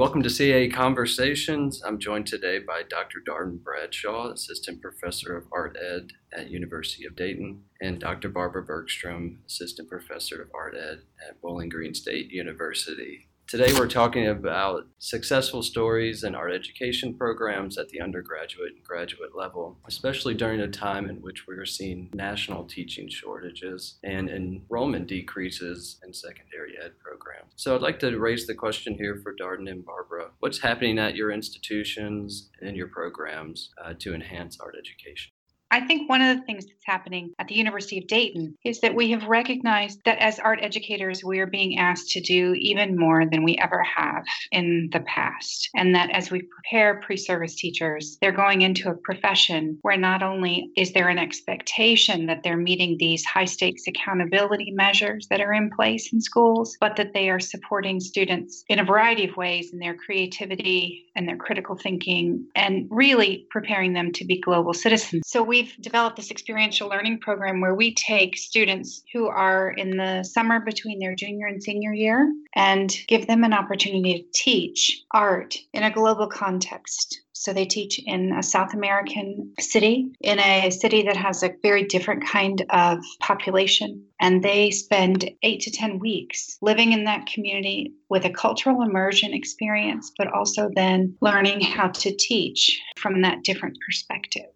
Welcome 0.00 0.22
to 0.22 0.30
CA 0.30 0.66
Conversations. 0.66 1.82
I'm 1.84 1.98
joined 1.98 2.26
today 2.26 2.58
by 2.58 2.84
Dr. 2.88 3.18
Darden 3.28 3.62
Bradshaw, 3.62 4.30
Assistant 4.30 4.80
Professor 4.80 5.36
of 5.36 5.44
Art 5.52 5.76
Ed 5.78 6.12
at 6.32 6.50
University 6.50 7.04
of 7.04 7.14
Dayton, 7.14 7.64
and 7.82 8.00
Dr. 8.00 8.30
Barbara 8.30 8.62
Bergstrom, 8.62 9.40
Assistant 9.46 9.90
Professor 9.90 10.40
of 10.40 10.48
Art 10.54 10.74
Ed 10.74 11.02
at 11.28 11.38
Bowling 11.42 11.68
Green 11.68 11.92
State 11.92 12.30
University. 12.30 13.28
Today, 13.50 13.72
we're 13.72 13.88
talking 13.88 14.28
about 14.28 14.86
successful 15.00 15.64
stories 15.64 16.22
in 16.22 16.36
art 16.36 16.52
education 16.52 17.14
programs 17.14 17.78
at 17.78 17.88
the 17.88 18.00
undergraduate 18.00 18.74
and 18.76 18.84
graduate 18.84 19.34
level, 19.34 19.76
especially 19.88 20.34
during 20.34 20.60
a 20.60 20.68
time 20.68 21.10
in 21.10 21.16
which 21.16 21.48
we're 21.48 21.66
seeing 21.66 22.10
national 22.14 22.62
teaching 22.62 23.08
shortages 23.08 23.98
and 24.04 24.30
enrollment 24.30 25.08
decreases 25.08 25.98
in 26.06 26.14
secondary 26.14 26.74
ed 26.80 26.92
programs. 27.00 27.50
So, 27.56 27.74
I'd 27.74 27.82
like 27.82 27.98
to 27.98 28.16
raise 28.20 28.46
the 28.46 28.54
question 28.54 28.94
here 28.94 29.20
for 29.20 29.34
Darden 29.34 29.68
and 29.68 29.84
Barbara 29.84 30.30
what's 30.38 30.60
happening 30.60 31.00
at 31.00 31.16
your 31.16 31.32
institutions 31.32 32.50
and 32.62 32.76
your 32.76 32.86
programs 32.86 33.70
uh, 33.84 33.94
to 33.98 34.14
enhance 34.14 34.60
art 34.60 34.76
education? 34.78 35.32
I 35.72 35.80
think 35.80 36.08
one 36.08 36.20
of 36.20 36.36
the 36.36 36.42
things 36.42 36.66
that's 36.66 36.84
happening 36.84 37.32
at 37.38 37.46
the 37.46 37.54
University 37.54 37.98
of 37.98 38.08
Dayton 38.08 38.56
is 38.64 38.80
that 38.80 38.94
we 38.94 39.10
have 39.12 39.24
recognized 39.28 40.00
that 40.04 40.18
as 40.18 40.40
art 40.40 40.58
educators, 40.62 41.22
we 41.22 41.38
are 41.38 41.46
being 41.46 41.78
asked 41.78 42.10
to 42.10 42.20
do 42.20 42.54
even 42.54 42.98
more 42.98 43.24
than 43.24 43.44
we 43.44 43.56
ever 43.58 43.82
have 43.82 44.24
in 44.50 44.90
the 44.92 45.00
past. 45.00 45.68
And 45.76 45.94
that 45.94 46.10
as 46.10 46.30
we 46.30 46.42
prepare 46.42 47.00
pre 47.00 47.16
service 47.16 47.54
teachers, 47.54 48.18
they're 48.20 48.32
going 48.32 48.62
into 48.62 48.90
a 48.90 48.96
profession 48.96 49.78
where 49.82 49.96
not 49.96 50.24
only 50.24 50.70
is 50.76 50.92
there 50.92 51.08
an 51.08 51.18
expectation 51.18 52.26
that 52.26 52.42
they're 52.42 52.56
meeting 52.56 52.96
these 52.98 53.24
high 53.24 53.44
stakes 53.44 53.86
accountability 53.86 54.72
measures 54.72 55.28
that 55.28 55.40
are 55.40 55.52
in 55.52 55.70
place 55.70 56.12
in 56.12 56.20
schools, 56.20 56.76
but 56.80 56.96
that 56.96 57.14
they 57.14 57.30
are 57.30 57.40
supporting 57.40 58.00
students 58.00 58.64
in 58.68 58.80
a 58.80 58.84
variety 58.84 59.28
of 59.28 59.36
ways 59.36 59.72
in 59.72 59.78
their 59.78 59.94
creativity 59.94 61.06
and 61.14 61.28
their 61.28 61.36
critical 61.36 61.76
thinking 61.76 62.44
and 62.56 62.88
really 62.90 63.46
preparing 63.50 63.92
them 63.92 64.10
to 64.10 64.24
be 64.24 64.40
global 64.40 64.74
citizens. 64.74 65.22
So 65.26 65.42
we 65.42 65.59
we've 65.60 65.76
developed 65.82 66.16
this 66.16 66.30
experiential 66.30 66.88
learning 66.88 67.20
program 67.20 67.60
where 67.60 67.74
we 67.74 67.94
take 67.94 68.34
students 68.36 69.02
who 69.12 69.26
are 69.28 69.72
in 69.72 69.96
the 69.98 70.22
summer 70.22 70.58
between 70.60 70.98
their 70.98 71.14
junior 71.14 71.46
and 71.46 71.62
senior 71.62 71.92
year 71.92 72.32
and 72.54 72.96
give 73.08 73.26
them 73.26 73.44
an 73.44 73.52
opportunity 73.52 74.22
to 74.22 74.42
teach 74.42 75.02
art 75.12 75.56
in 75.74 75.82
a 75.82 75.90
global 75.90 76.26
context. 76.28 77.20
So 77.34 77.52
they 77.52 77.66
teach 77.66 78.00
in 78.06 78.32
a 78.32 78.42
South 78.42 78.72
American 78.72 79.52
city, 79.58 80.08
in 80.20 80.38
a 80.38 80.70
city 80.70 81.02
that 81.02 81.16
has 81.16 81.42
a 81.42 81.54
very 81.62 81.84
different 81.84 82.26
kind 82.26 82.64
of 82.70 82.98
population. 83.18 84.04
And 84.18 84.42
they 84.42 84.70
spend 84.70 85.30
eight 85.42 85.60
to 85.62 85.70
10 85.70 85.98
weeks 85.98 86.56
living 86.62 86.92
in 86.92 87.04
that 87.04 87.26
community 87.26 87.92
with 88.08 88.24
a 88.24 88.30
cultural 88.30 88.82
immersion 88.82 89.34
experience, 89.34 90.10
but 90.16 90.32
also 90.32 90.70
then 90.74 91.16
learning 91.20 91.60
how 91.60 91.88
to 91.88 92.16
teach 92.16 92.80
from 92.96 93.20
that 93.22 93.42
different 93.42 93.76
perspective. 93.86 94.50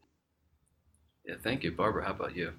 Yeah, 1.24 1.34
thank 1.42 1.62
you. 1.62 1.72
Barbara, 1.72 2.04
how 2.04 2.12
about 2.12 2.36
you? 2.36 2.52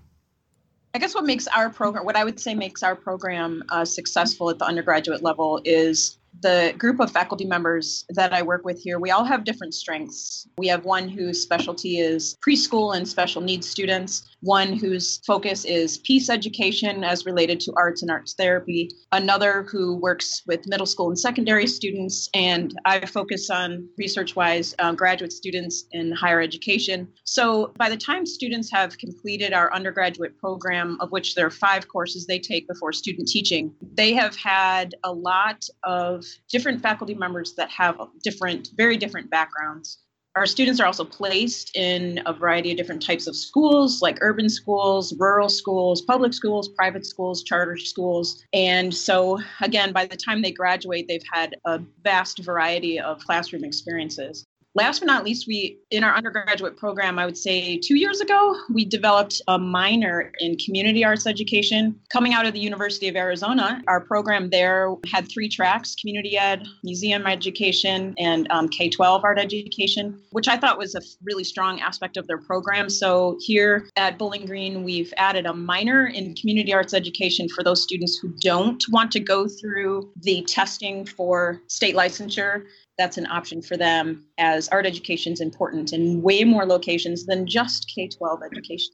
I 0.93 0.97
guess 0.97 1.13
what 1.13 1.25
makes 1.25 1.45
our 1.47 1.69
program, 1.69 2.05
what 2.05 2.15
I 2.15 2.23
would 2.23 2.39
say 2.39 2.55
makes 2.55 2.81
our 2.81 2.95
program 2.95 3.63
uh, 3.69 3.83
successful 3.83 4.49
at 4.49 4.59
the 4.59 4.65
undergraduate 4.65 5.21
level 5.21 5.61
is 5.65 6.17
the 6.41 6.73
group 6.77 6.99
of 6.99 7.11
faculty 7.11 7.45
members 7.45 8.05
that 8.09 8.33
I 8.33 8.41
work 8.41 8.65
with 8.65 8.79
here, 8.81 8.99
we 8.99 9.11
all 9.11 9.23
have 9.23 9.43
different 9.43 9.73
strengths. 9.73 10.47
We 10.57 10.67
have 10.67 10.85
one 10.85 11.09
whose 11.09 11.41
specialty 11.41 11.99
is 11.99 12.35
preschool 12.45 12.95
and 12.95 13.07
special 13.07 13.41
needs 13.41 13.67
students, 13.67 14.35
one 14.41 14.73
whose 14.73 15.19
focus 15.25 15.65
is 15.65 15.97
peace 15.99 16.29
education 16.29 17.03
as 17.03 17.25
related 17.25 17.59
to 17.61 17.73
arts 17.77 18.01
and 18.01 18.11
arts 18.11 18.33
therapy, 18.33 18.91
another 19.11 19.63
who 19.63 19.95
works 19.95 20.43
with 20.47 20.67
middle 20.67 20.85
school 20.85 21.07
and 21.07 21.19
secondary 21.19 21.67
students, 21.67 22.29
and 22.33 22.77
I 22.85 23.05
focus 23.05 23.49
on 23.49 23.87
research 23.97 24.35
wise 24.35 24.75
uh, 24.79 24.93
graduate 24.93 25.33
students 25.33 25.85
in 25.91 26.11
higher 26.11 26.41
education. 26.41 27.07
So 27.23 27.73
by 27.77 27.89
the 27.89 27.97
time 27.97 28.25
students 28.25 28.71
have 28.71 28.97
completed 28.97 29.53
our 29.53 29.73
undergraduate 29.73 30.37
program, 30.37 30.97
of 30.99 31.11
which 31.11 31.35
there 31.35 31.45
are 31.45 31.51
five 31.51 31.87
courses 31.87 32.25
they 32.25 32.39
take 32.39 32.67
before 32.67 32.93
student 32.93 33.27
teaching, 33.27 33.73
they 33.93 34.13
have 34.13 34.35
had 34.35 34.95
a 35.03 35.11
lot 35.11 35.65
of 35.83 36.24
different 36.49 36.81
faculty 36.81 37.13
members 37.13 37.53
that 37.55 37.69
have 37.69 37.97
different, 38.23 38.69
very 38.77 38.97
different 38.97 39.29
backgrounds. 39.29 39.99
Our 40.35 40.45
students 40.45 40.81
are 40.81 40.85
also 40.85 41.05
placed 41.05 41.77
in 41.77 42.21
a 42.25 42.33
variety 42.33 42.71
of 42.71 42.77
different 42.77 43.01
types 43.01 43.25
of 43.25 43.37
schools, 43.37 44.01
like 44.01 44.17
urban 44.19 44.49
schools, 44.49 45.15
rural 45.17 45.47
schools, 45.47 46.01
public 46.01 46.33
schools, 46.33 46.67
private 46.75 47.05
schools, 47.05 47.41
charter 47.43 47.77
schools. 47.77 48.43
And 48.51 48.93
so, 48.93 49.39
again, 49.61 49.93
by 49.93 50.05
the 50.05 50.17
time 50.17 50.41
they 50.41 50.51
graduate, 50.51 51.05
they've 51.07 51.23
had 51.31 51.55
a 51.65 51.79
vast 52.03 52.39
variety 52.39 52.99
of 52.99 53.19
classroom 53.19 53.63
experiences. 53.63 54.45
Last 54.75 54.99
but 54.99 55.05
not 55.05 55.23
least, 55.23 55.47
we 55.47 55.79
in 55.89 56.03
our 56.03 56.13
undergraduate 56.13 56.75
program, 56.75 57.17
I 57.17 57.25
would 57.25 57.37
say 57.37 57.77
two 57.77 57.95
years 57.95 58.19
ago, 58.19 58.55
we 58.73 58.83
developed 58.83 59.41
a 59.47 59.57
minor 59.57 60.33
in 60.39 60.57
community 60.57 61.05
arts 61.05 61.25
education. 61.25 61.97
Coming 62.11 62.33
out 62.33 62.45
of 62.45 62.51
the 62.51 62.59
University 62.59 63.07
of 63.07 63.15
Arizona, 63.15 63.81
our 63.87 64.01
program 64.01 64.49
there 64.49 64.93
had 65.09 65.31
three 65.31 65.47
tracks: 65.47 65.95
community 65.95 66.37
ed, 66.37 66.67
museum 66.83 67.25
education, 67.25 68.13
and 68.19 68.51
um, 68.51 68.67
K-12 68.67 69.23
art 69.23 69.39
education, 69.39 70.21
which 70.31 70.49
I 70.49 70.57
thought 70.57 70.77
was 70.77 70.93
a 70.93 71.01
really 71.23 71.45
strong 71.45 71.79
aspect 71.79 72.17
of 72.17 72.27
their 72.27 72.39
program. 72.39 72.89
So 72.89 73.37
here 73.39 73.87
at 73.95 74.17
Bowling 74.17 74.45
Green, 74.45 74.83
we've 74.83 75.13
added 75.15 75.45
a 75.45 75.53
minor 75.53 76.07
in 76.07 76.35
community 76.35 76.73
arts 76.73 76.93
education 76.93 77.47
for 77.47 77.63
those 77.63 77.81
students 77.81 78.17
who 78.17 78.27
don't 78.41 78.83
want 78.89 79.09
to 79.13 79.21
go 79.21 79.47
through 79.47 80.11
the 80.17 80.43
testing 80.43 81.05
for 81.05 81.61
state 81.67 81.95
licensure 81.95 82.65
that's 82.97 83.17
an 83.17 83.25
option 83.27 83.61
for 83.61 83.77
them 83.77 84.25
as 84.37 84.69
art 84.69 84.85
education 84.85 85.33
is 85.33 85.41
important 85.41 85.93
in 85.93 86.21
way 86.21 86.43
more 86.43 86.65
locations 86.65 87.25
than 87.25 87.47
just 87.47 87.91
K 87.93 88.07
12 88.07 88.41
education. 88.43 88.93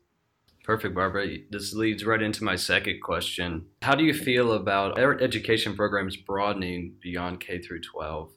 Perfect, 0.63 0.94
Barbara. 0.94 1.28
This 1.50 1.73
leads 1.73 2.06
right 2.06 2.22
into 2.22 2.44
my 2.44 2.56
second 2.56 3.01
question. 3.01 3.66
How 3.81 3.95
do 3.95 4.03
you 4.03 4.13
feel 4.13 4.53
about 4.53 5.00
art 5.00 5.22
education 5.22 5.75
programs 5.75 6.17
broadening 6.17 6.94
beyond 7.01 7.39
K 7.39 7.59
through 7.59 7.81
12? 7.81 8.31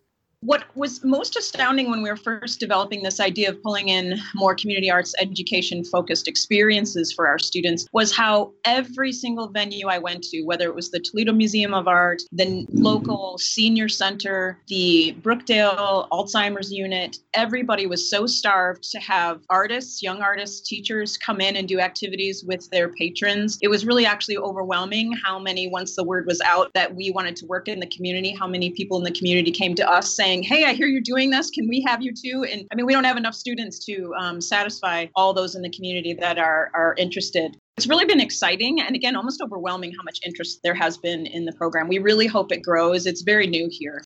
What 0.44 0.64
was 0.74 1.02
most 1.02 1.36
astounding 1.36 1.90
when 1.90 2.02
we 2.02 2.10
were 2.10 2.16
first 2.16 2.60
developing 2.60 3.02
this 3.02 3.18
idea 3.18 3.48
of 3.48 3.62
pulling 3.62 3.88
in 3.88 4.20
more 4.34 4.54
community 4.54 4.90
arts 4.90 5.14
education 5.18 5.82
focused 5.84 6.28
experiences 6.28 7.12
for 7.12 7.26
our 7.26 7.38
students 7.38 7.86
was 7.92 8.14
how 8.14 8.52
every 8.66 9.10
single 9.10 9.48
venue 9.48 9.88
I 9.88 9.98
went 9.98 10.22
to, 10.24 10.42
whether 10.42 10.66
it 10.66 10.74
was 10.74 10.90
the 10.90 11.00
Toledo 11.00 11.32
Museum 11.32 11.72
of 11.72 11.88
Art, 11.88 12.20
the 12.30 12.66
local 12.72 13.38
senior 13.38 13.88
center, 13.88 14.58
the 14.68 15.16
Brookdale 15.22 16.08
Alzheimer's 16.10 16.70
unit, 16.70 17.16
everybody 17.32 17.86
was 17.86 18.10
so 18.10 18.26
starved 18.26 18.82
to 18.90 19.00
have 19.00 19.40
artists, 19.48 20.02
young 20.02 20.20
artists, 20.20 20.68
teachers 20.68 21.16
come 21.16 21.40
in 21.40 21.56
and 21.56 21.66
do 21.66 21.80
activities 21.80 22.44
with 22.46 22.68
their 22.70 22.90
patrons. 22.90 23.58
It 23.62 23.68
was 23.68 23.86
really 23.86 24.04
actually 24.04 24.36
overwhelming 24.36 25.14
how 25.24 25.38
many, 25.38 25.68
once 25.68 25.96
the 25.96 26.04
word 26.04 26.26
was 26.26 26.42
out 26.42 26.70
that 26.74 26.94
we 26.94 27.10
wanted 27.12 27.36
to 27.36 27.46
work 27.46 27.66
in 27.66 27.80
the 27.80 27.86
community, 27.86 28.32
how 28.38 28.46
many 28.46 28.70
people 28.70 28.98
in 28.98 29.04
the 29.04 29.18
community 29.18 29.50
came 29.50 29.74
to 29.76 29.90
us 29.90 30.14
saying, 30.14 30.33
saying, 30.34 30.42
"Hey, 30.44 30.64
I 30.64 30.74
hear 30.74 30.86
you're 30.86 31.00
doing 31.00 31.30
this. 31.30 31.50
Can 31.50 31.68
we 31.68 31.82
have 31.86 32.02
you 32.02 32.12
too?" 32.12 32.44
And 32.44 32.66
I 32.72 32.74
mean, 32.74 32.86
we 32.86 32.92
don't 32.92 33.04
have 33.04 33.16
enough 33.16 33.34
students 33.34 33.84
to 33.86 34.12
um, 34.18 34.40
satisfy 34.40 35.06
all 35.14 35.32
those 35.32 35.54
in 35.54 35.62
the 35.62 35.70
community 35.70 36.14
that 36.14 36.38
are 36.38 36.70
are 36.74 36.94
interested. 36.98 37.56
It's 37.76 37.86
really 37.86 38.04
been 38.04 38.20
exciting 38.20 38.80
and 38.80 38.94
again, 38.94 39.16
almost 39.16 39.40
overwhelming 39.42 39.92
how 39.92 40.02
much 40.04 40.20
interest 40.24 40.60
there 40.62 40.74
has 40.74 40.96
been 40.96 41.26
in 41.26 41.44
the 41.44 41.52
program. 41.52 41.88
We 41.88 41.98
really 41.98 42.26
hope 42.26 42.52
it 42.52 42.62
grows. 42.62 43.06
It's 43.06 43.22
very 43.22 43.46
new 43.46 43.68
here. 43.70 44.03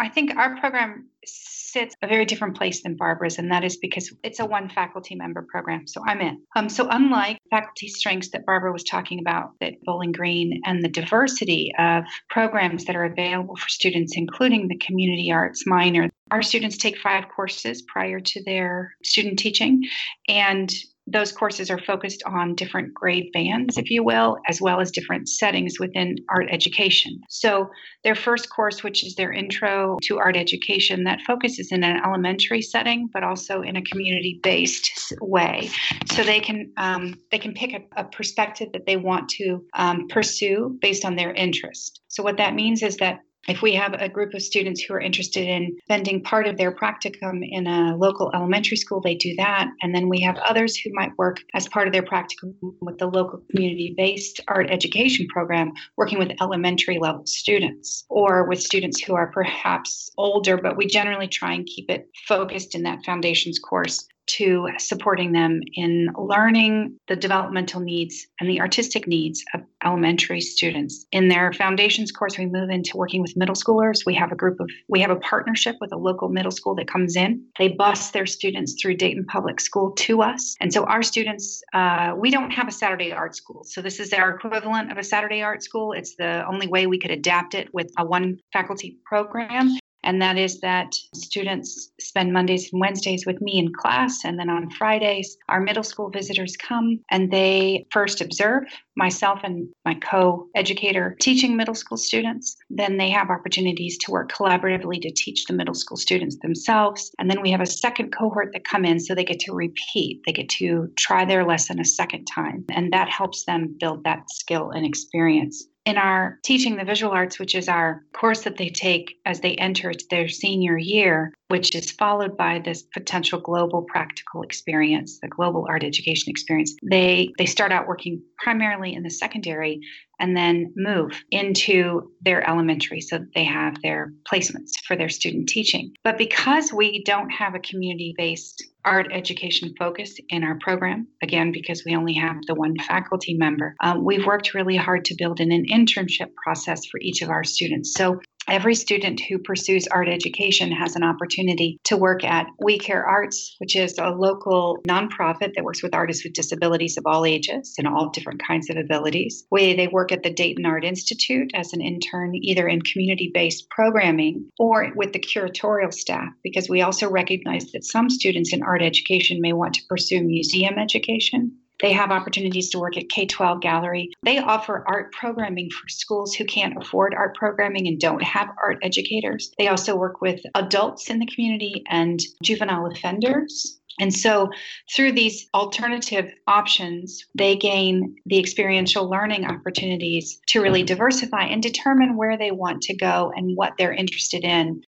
I 0.00 0.08
think 0.08 0.34
our 0.36 0.56
program 0.58 1.06
sits 1.26 1.94
a 2.02 2.06
very 2.06 2.24
different 2.24 2.56
place 2.56 2.82
than 2.82 2.96
Barbara's, 2.96 3.38
and 3.38 3.50
that 3.52 3.64
is 3.64 3.76
because 3.76 4.12
it's 4.24 4.40
a 4.40 4.46
one 4.46 4.68
faculty 4.68 5.14
member 5.14 5.46
program. 5.48 5.86
So 5.86 6.02
I'm 6.06 6.20
in. 6.20 6.42
Um, 6.56 6.68
so 6.68 6.88
unlike 6.90 7.38
faculty 7.50 7.88
strengths 7.88 8.30
that 8.30 8.46
Barbara 8.46 8.72
was 8.72 8.82
talking 8.82 9.20
about 9.20 9.50
at 9.60 9.80
Bowling 9.82 10.12
Green 10.12 10.60
and 10.64 10.82
the 10.82 10.88
diversity 10.88 11.72
of 11.78 12.04
programs 12.28 12.86
that 12.86 12.96
are 12.96 13.04
available 13.04 13.56
for 13.56 13.68
students, 13.68 14.16
including 14.16 14.68
the 14.68 14.78
community 14.78 15.30
arts 15.30 15.64
minor, 15.66 16.08
our 16.30 16.42
students 16.42 16.76
take 16.76 16.96
five 16.98 17.24
courses 17.28 17.82
prior 17.82 18.20
to 18.20 18.42
their 18.44 18.94
student 19.04 19.38
teaching, 19.38 19.84
and 20.28 20.72
those 21.06 21.32
courses 21.32 21.70
are 21.70 21.78
focused 21.78 22.22
on 22.24 22.54
different 22.54 22.94
grade 22.94 23.30
bands, 23.32 23.76
if 23.76 23.90
you 23.90 24.04
will, 24.04 24.36
as 24.48 24.60
well 24.60 24.80
as 24.80 24.90
different 24.90 25.28
settings 25.28 25.80
within 25.80 26.16
art 26.28 26.46
education. 26.50 27.20
So, 27.28 27.70
their 28.04 28.14
first 28.14 28.50
course, 28.50 28.82
which 28.82 29.04
is 29.04 29.14
their 29.14 29.32
intro 29.32 29.98
to 30.02 30.18
art 30.18 30.36
education, 30.36 31.04
that 31.04 31.20
focuses 31.22 31.72
in 31.72 31.84
an 31.84 32.00
elementary 32.04 32.62
setting, 32.62 33.08
but 33.12 33.24
also 33.24 33.62
in 33.62 33.76
a 33.76 33.82
community-based 33.82 35.14
way. 35.20 35.70
So 36.12 36.22
they 36.22 36.40
can 36.40 36.72
um, 36.76 37.18
they 37.30 37.38
can 37.38 37.54
pick 37.54 37.72
a, 37.72 38.00
a, 38.00 38.04
perspective 38.04 38.68
that 38.72 38.86
they 38.86 38.96
want 38.96 39.28
to 39.30 39.64
um, 39.74 40.08
pursue 40.08 40.78
based 40.80 41.04
on 41.04 41.16
their 41.16 41.32
interest. 41.32 42.00
So 42.08 42.22
what 42.22 42.36
that 42.38 42.54
means 42.54 42.82
is 42.82 42.96
that 42.96 43.20
If 43.48 43.62
we 43.62 43.72
have 43.74 43.94
a 43.94 44.08
group 44.08 44.34
of 44.34 44.42
students 44.42 44.82
who 44.82 44.94
are 44.94 45.00
interested 45.00 45.48
in 45.48 45.78
spending 45.84 46.22
part 46.22 46.46
of 46.46 46.56
their 46.56 46.72
practicum 46.72 47.40
in 47.42 47.66
a 47.66 47.96
local 47.96 48.30
elementary 48.34 48.76
school, 48.76 49.00
they 49.00 49.14
do 49.14 49.34
that. 49.36 49.68
And 49.82 49.94
then 49.94 50.08
we 50.08 50.20
have 50.20 50.36
others 50.36 50.76
who 50.76 50.90
might 50.92 51.16
work 51.16 51.38
as 51.54 51.66
part 51.68 51.86
of 51.86 51.92
their 51.92 52.02
practicum 52.02 52.54
with 52.80 52.98
the 52.98 53.06
local 53.06 53.42
community 53.50 53.94
based 53.96 54.40
art 54.46 54.70
education 54.70 55.26
program, 55.28 55.72
working 55.96 56.18
with 56.18 56.32
elementary 56.40 56.98
level 56.98 57.26
students 57.26 58.04
or 58.10 58.46
with 58.46 58.60
students 58.60 59.02
who 59.02 59.14
are 59.14 59.32
perhaps 59.32 60.10
older, 60.18 60.56
but 60.56 60.76
we 60.76 60.86
generally 60.86 61.28
try 61.28 61.54
and 61.54 61.66
keep 61.66 61.90
it 61.90 62.08
focused 62.28 62.74
in 62.74 62.82
that 62.82 63.04
foundations 63.04 63.58
course 63.58 64.06
to 64.36 64.68
supporting 64.78 65.32
them 65.32 65.60
in 65.74 66.08
learning 66.16 66.96
the 67.08 67.16
developmental 67.16 67.80
needs 67.80 68.26
and 68.40 68.48
the 68.48 68.60
artistic 68.60 69.06
needs 69.06 69.44
of 69.54 69.62
elementary 69.84 70.40
students. 70.40 71.06
In 71.12 71.28
their 71.28 71.52
foundations 71.52 72.12
course, 72.12 72.38
we 72.38 72.46
move 72.46 72.70
into 72.70 72.96
working 72.96 73.22
with 73.22 73.36
middle 73.36 73.54
schoolers. 73.54 74.04
We 74.06 74.14
have 74.14 74.30
a 74.30 74.36
group 74.36 74.60
of, 74.60 74.68
we 74.88 75.00
have 75.00 75.10
a 75.10 75.16
partnership 75.16 75.76
with 75.80 75.92
a 75.92 75.96
local 75.96 76.28
middle 76.28 76.50
school 76.50 76.74
that 76.76 76.86
comes 76.86 77.16
in. 77.16 77.42
They 77.58 77.68
bus 77.68 78.10
their 78.10 78.26
students 78.26 78.76
through 78.80 78.96
Dayton 78.96 79.24
Public 79.26 79.60
School 79.60 79.92
to 79.92 80.22
us. 80.22 80.54
And 80.60 80.72
so 80.72 80.84
our 80.84 81.02
students, 81.02 81.62
uh, 81.72 82.14
we 82.16 82.30
don't 82.30 82.50
have 82.50 82.68
a 82.68 82.72
Saturday 82.72 83.12
art 83.12 83.34
school. 83.34 83.64
So 83.64 83.80
this 83.82 83.98
is 83.98 84.12
our 84.12 84.30
equivalent 84.30 84.92
of 84.92 84.98
a 84.98 85.04
Saturday 85.04 85.42
art 85.42 85.62
school. 85.62 85.92
It's 85.92 86.14
the 86.16 86.46
only 86.46 86.66
way 86.66 86.86
we 86.86 86.98
could 86.98 87.10
adapt 87.10 87.54
it 87.54 87.72
with 87.72 87.90
a 87.98 88.04
one 88.04 88.38
faculty 88.52 88.98
program 89.04 89.79
and 90.02 90.20
that 90.22 90.38
is 90.38 90.60
that 90.60 90.94
students 91.14 91.90
spend 92.00 92.32
Mondays 92.32 92.72
and 92.72 92.80
Wednesdays 92.80 93.26
with 93.26 93.40
me 93.40 93.58
in 93.58 93.72
class, 93.72 94.24
and 94.24 94.38
then 94.38 94.50
on 94.50 94.70
Fridays, 94.70 95.36
our 95.48 95.60
middle 95.60 95.82
school 95.82 96.10
visitors 96.10 96.56
come 96.56 97.00
and 97.10 97.30
they 97.30 97.86
first 97.90 98.20
observe 98.20 98.64
myself 98.96 99.40
and 99.42 99.68
my 99.84 99.94
co 99.94 100.46
educator 100.54 101.16
teaching 101.20 101.56
middle 101.56 101.74
school 101.74 101.98
students. 101.98 102.56
Then 102.70 102.96
they 102.96 103.10
have 103.10 103.30
opportunities 103.30 103.98
to 103.98 104.10
work 104.10 104.32
collaboratively 104.32 105.00
to 105.02 105.10
teach 105.10 105.46
the 105.46 105.54
middle 105.54 105.74
school 105.74 105.96
students 105.96 106.38
themselves. 106.42 107.10
And 107.18 107.30
then 107.30 107.40
we 107.42 107.50
have 107.50 107.60
a 107.60 107.66
second 107.66 108.12
cohort 108.16 108.50
that 108.52 108.64
come 108.64 108.84
in 108.84 109.00
so 109.00 109.14
they 109.14 109.24
get 109.24 109.40
to 109.40 109.52
repeat, 109.52 110.20
they 110.26 110.32
get 110.32 110.48
to 110.50 110.90
try 110.96 111.24
their 111.24 111.44
lesson 111.44 111.80
a 111.80 111.84
second 111.84 112.24
time, 112.24 112.64
and 112.70 112.92
that 112.92 113.08
helps 113.08 113.44
them 113.44 113.76
build 113.78 114.04
that 114.04 114.30
skill 114.30 114.70
and 114.70 114.86
experience 114.86 115.64
in 115.90 115.98
our 115.98 116.38
teaching 116.44 116.76
the 116.76 116.84
visual 116.84 117.12
arts, 117.12 117.40
which 117.40 117.56
is 117.56 117.68
our 117.68 118.04
course 118.12 118.42
that 118.42 118.56
they 118.56 118.68
take 118.68 119.16
as 119.26 119.40
they 119.40 119.56
enter 119.56 119.92
their 120.08 120.28
senior 120.28 120.78
year, 120.78 121.34
which 121.48 121.74
is 121.74 121.90
followed 121.90 122.36
by 122.36 122.60
this 122.60 122.82
potential 122.94 123.40
global 123.40 123.82
practical 123.82 124.42
experience, 124.42 125.18
the 125.20 125.26
global 125.26 125.66
art 125.68 125.82
education 125.82 126.30
experience. 126.30 126.76
They 126.88 127.32
they 127.38 127.46
start 127.46 127.72
out 127.72 127.88
working 127.88 128.22
primarily 128.38 128.94
in 128.94 129.02
the 129.02 129.10
secondary 129.10 129.80
and 130.20 130.36
then 130.36 130.72
move 130.76 131.22
into 131.30 132.12
their 132.20 132.48
elementary 132.48 133.00
so 133.00 133.18
that 133.18 133.34
they 133.34 133.44
have 133.44 133.74
their 133.82 134.12
placements 134.30 134.72
for 134.86 134.96
their 134.96 135.08
student 135.08 135.48
teaching. 135.48 135.92
But 136.04 136.18
because 136.18 136.72
we 136.72 137.02
don't 137.04 137.30
have 137.30 137.54
a 137.54 137.60
community 137.60 138.14
based 138.16 138.64
art 138.84 139.08
education 139.12 139.74
focus 139.78 140.16
in 140.28 140.44
our 140.44 140.58
program, 140.60 141.06
again, 141.22 141.52
because 141.52 141.84
we 141.84 141.96
only 141.96 142.14
have 142.14 142.36
the 142.46 142.54
one 142.54 142.74
faculty 142.78 143.34
member, 143.34 143.74
um, 143.82 144.04
we've 144.04 144.26
worked 144.26 144.54
really 144.54 144.76
hard 144.76 145.04
to 145.06 145.14
build 145.18 145.40
in 145.40 145.52
an 145.52 145.66
internship 145.66 146.34
process 146.42 146.86
for 146.86 147.00
each 147.00 147.22
of 147.22 147.30
our 147.30 147.44
students. 147.44 147.92
So 147.94 148.20
Every 148.50 148.74
student 148.74 149.20
who 149.20 149.38
pursues 149.38 149.86
art 149.86 150.08
education 150.08 150.72
has 150.72 150.96
an 150.96 151.04
opportunity 151.04 151.78
to 151.84 151.96
work 151.96 152.24
at 152.24 152.48
We 152.58 152.80
Care 152.80 153.04
Arts, 153.04 153.54
which 153.58 153.76
is 153.76 153.96
a 153.96 154.10
local 154.10 154.78
nonprofit 154.88 155.54
that 155.54 155.62
works 155.62 155.84
with 155.84 155.94
artists 155.94 156.24
with 156.24 156.32
disabilities 156.32 156.96
of 156.98 157.04
all 157.06 157.24
ages 157.24 157.76
and 157.78 157.86
all 157.86 158.10
different 158.10 158.42
kinds 158.44 158.68
of 158.68 158.76
abilities. 158.76 159.46
We, 159.52 159.74
they 159.74 159.86
work 159.86 160.10
at 160.10 160.24
the 160.24 160.32
Dayton 160.32 160.66
Art 160.66 160.84
Institute 160.84 161.52
as 161.54 161.72
an 161.72 161.80
intern, 161.80 162.34
either 162.34 162.66
in 162.66 162.82
community 162.82 163.30
based 163.32 163.70
programming 163.70 164.50
or 164.58 164.92
with 164.96 165.12
the 165.12 165.20
curatorial 165.20 165.94
staff, 165.94 166.30
because 166.42 166.68
we 166.68 166.82
also 166.82 167.08
recognize 167.08 167.70
that 167.70 167.84
some 167.84 168.10
students 168.10 168.52
in 168.52 168.64
art 168.64 168.82
education 168.82 169.40
may 169.40 169.52
want 169.52 169.74
to 169.74 169.86
pursue 169.88 170.24
museum 170.24 170.76
education 170.76 171.52
they 171.80 171.92
have 171.92 172.10
opportunities 172.10 172.70
to 172.70 172.78
work 172.78 172.96
at 172.96 173.08
K 173.08 173.26
12 173.26 173.60
Gallery. 173.60 174.10
They 174.22 174.38
offer 174.38 174.84
art 174.86 175.12
programming 175.12 175.70
for 175.70 175.88
schools 175.88 176.34
who 176.34 176.44
can't 176.44 176.76
afford 176.80 177.14
art 177.14 177.34
programming 177.36 177.86
and 177.86 177.98
don't 177.98 178.22
have 178.22 178.48
art 178.62 178.78
educators. 178.82 179.52
They 179.58 179.68
also 179.68 179.96
work 179.96 180.20
with 180.20 180.40
adults 180.54 181.10
in 181.10 181.18
the 181.18 181.26
community 181.26 181.82
and 181.88 182.20
juvenile 182.42 182.86
offenders. 182.86 183.80
And 183.98 184.14
so, 184.14 184.48
through 184.94 185.12
these 185.12 185.46
alternative 185.52 186.32
options, 186.46 187.22
they 187.36 187.54
gain 187.56 188.16
the 188.24 188.38
experiential 188.38 189.10
learning 189.10 189.44
opportunities 189.44 190.40
to 190.48 190.62
really 190.62 190.82
diversify 190.82 191.42
and 191.42 191.62
determine 191.62 192.16
where 192.16 192.38
they 192.38 192.50
want 192.50 192.82
to 192.82 192.96
go 192.96 193.30
and 193.36 193.56
what 193.56 193.74
they're 193.76 193.92
interested 193.92 194.42
in 194.42 194.82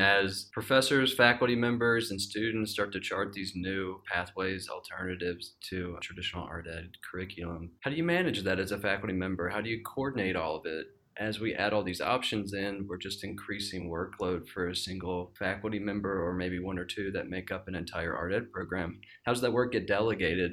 as 0.00 0.48
professors, 0.52 1.14
faculty 1.14 1.54
members, 1.54 2.10
and 2.10 2.20
students 2.20 2.72
start 2.72 2.92
to 2.92 3.00
chart 3.00 3.32
these 3.32 3.52
new 3.54 4.00
pathways, 4.10 4.68
alternatives 4.68 5.54
to 5.70 5.96
traditional 6.00 6.44
art 6.44 6.66
ed 6.66 6.90
curriculum, 7.10 7.70
how 7.80 7.90
do 7.90 7.96
you 7.96 8.04
manage 8.04 8.42
that 8.42 8.58
as 8.58 8.72
a 8.72 8.78
faculty 8.78 9.14
member? 9.14 9.48
How 9.48 9.60
do 9.60 9.70
you 9.70 9.82
coordinate 9.82 10.36
all 10.36 10.56
of 10.56 10.66
it? 10.66 10.86
As 11.16 11.40
we 11.40 11.54
add 11.54 11.72
all 11.72 11.82
these 11.82 12.00
options 12.00 12.54
in, 12.54 12.86
we're 12.88 12.96
just 12.96 13.24
increasing 13.24 13.90
workload 13.90 14.48
for 14.48 14.68
a 14.68 14.76
single 14.76 15.32
faculty 15.38 15.78
member 15.78 16.24
or 16.24 16.32
maybe 16.32 16.60
one 16.60 16.78
or 16.78 16.84
two 16.84 17.10
that 17.12 17.28
make 17.28 17.50
up 17.50 17.66
an 17.66 17.74
entire 17.74 18.16
art 18.16 18.32
ed 18.32 18.52
program. 18.52 19.00
How 19.24 19.32
does 19.32 19.42
that 19.42 19.52
work 19.52 19.72
get 19.72 19.88
delegated? 19.88 20.52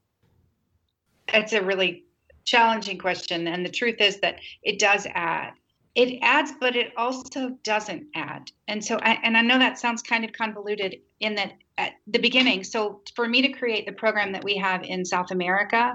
It's 1.34 1.54
a 1.54 1.62
really 1.62 2.06
challenging 2.46 2.98
question. 2.98 3.48
And 3.48 3.66
the 3.66 3.70
truth 3.70 3.98
is 4.00 4.20
that 4.22 4.40
it 4.64 4.80
does 4.80 5.06
add 5.14 5.54
it 5.96 6.20
adds 6.22 6.52
but 6.60 6.76
it 6.76 6.92
also 6.98 7.50
doesn't 7.64 8.06
add. 8.16 8.52
And 8.68 8.84
so 8.84 8.98
I, 8.98 9.18
and 9.24 9.38
i 9.38 9.42
know 9.42 9.58
that 9.58 9.80
sounds 9.80 10.02
kind 10.02 10.26
of 10.26 10.34
convoluted 10.34 10.98
in 11.20 11.36
that 11.36 11.54
at 11.78 11.94
the 12.08 12.20
beginning. 12.20 12.64
So 12.64 13.02
for 13.16 13.28
me 13.28 13.42
to 13.42 13.50
create 13.50 13.86
the 13.86 13.94
program 13.94 14.32
that 14.34 14.44
we 14.44 14.56
have 14.58 14.84
in 14.84 15.06
south 15.06 15.32
america 15.32 15.94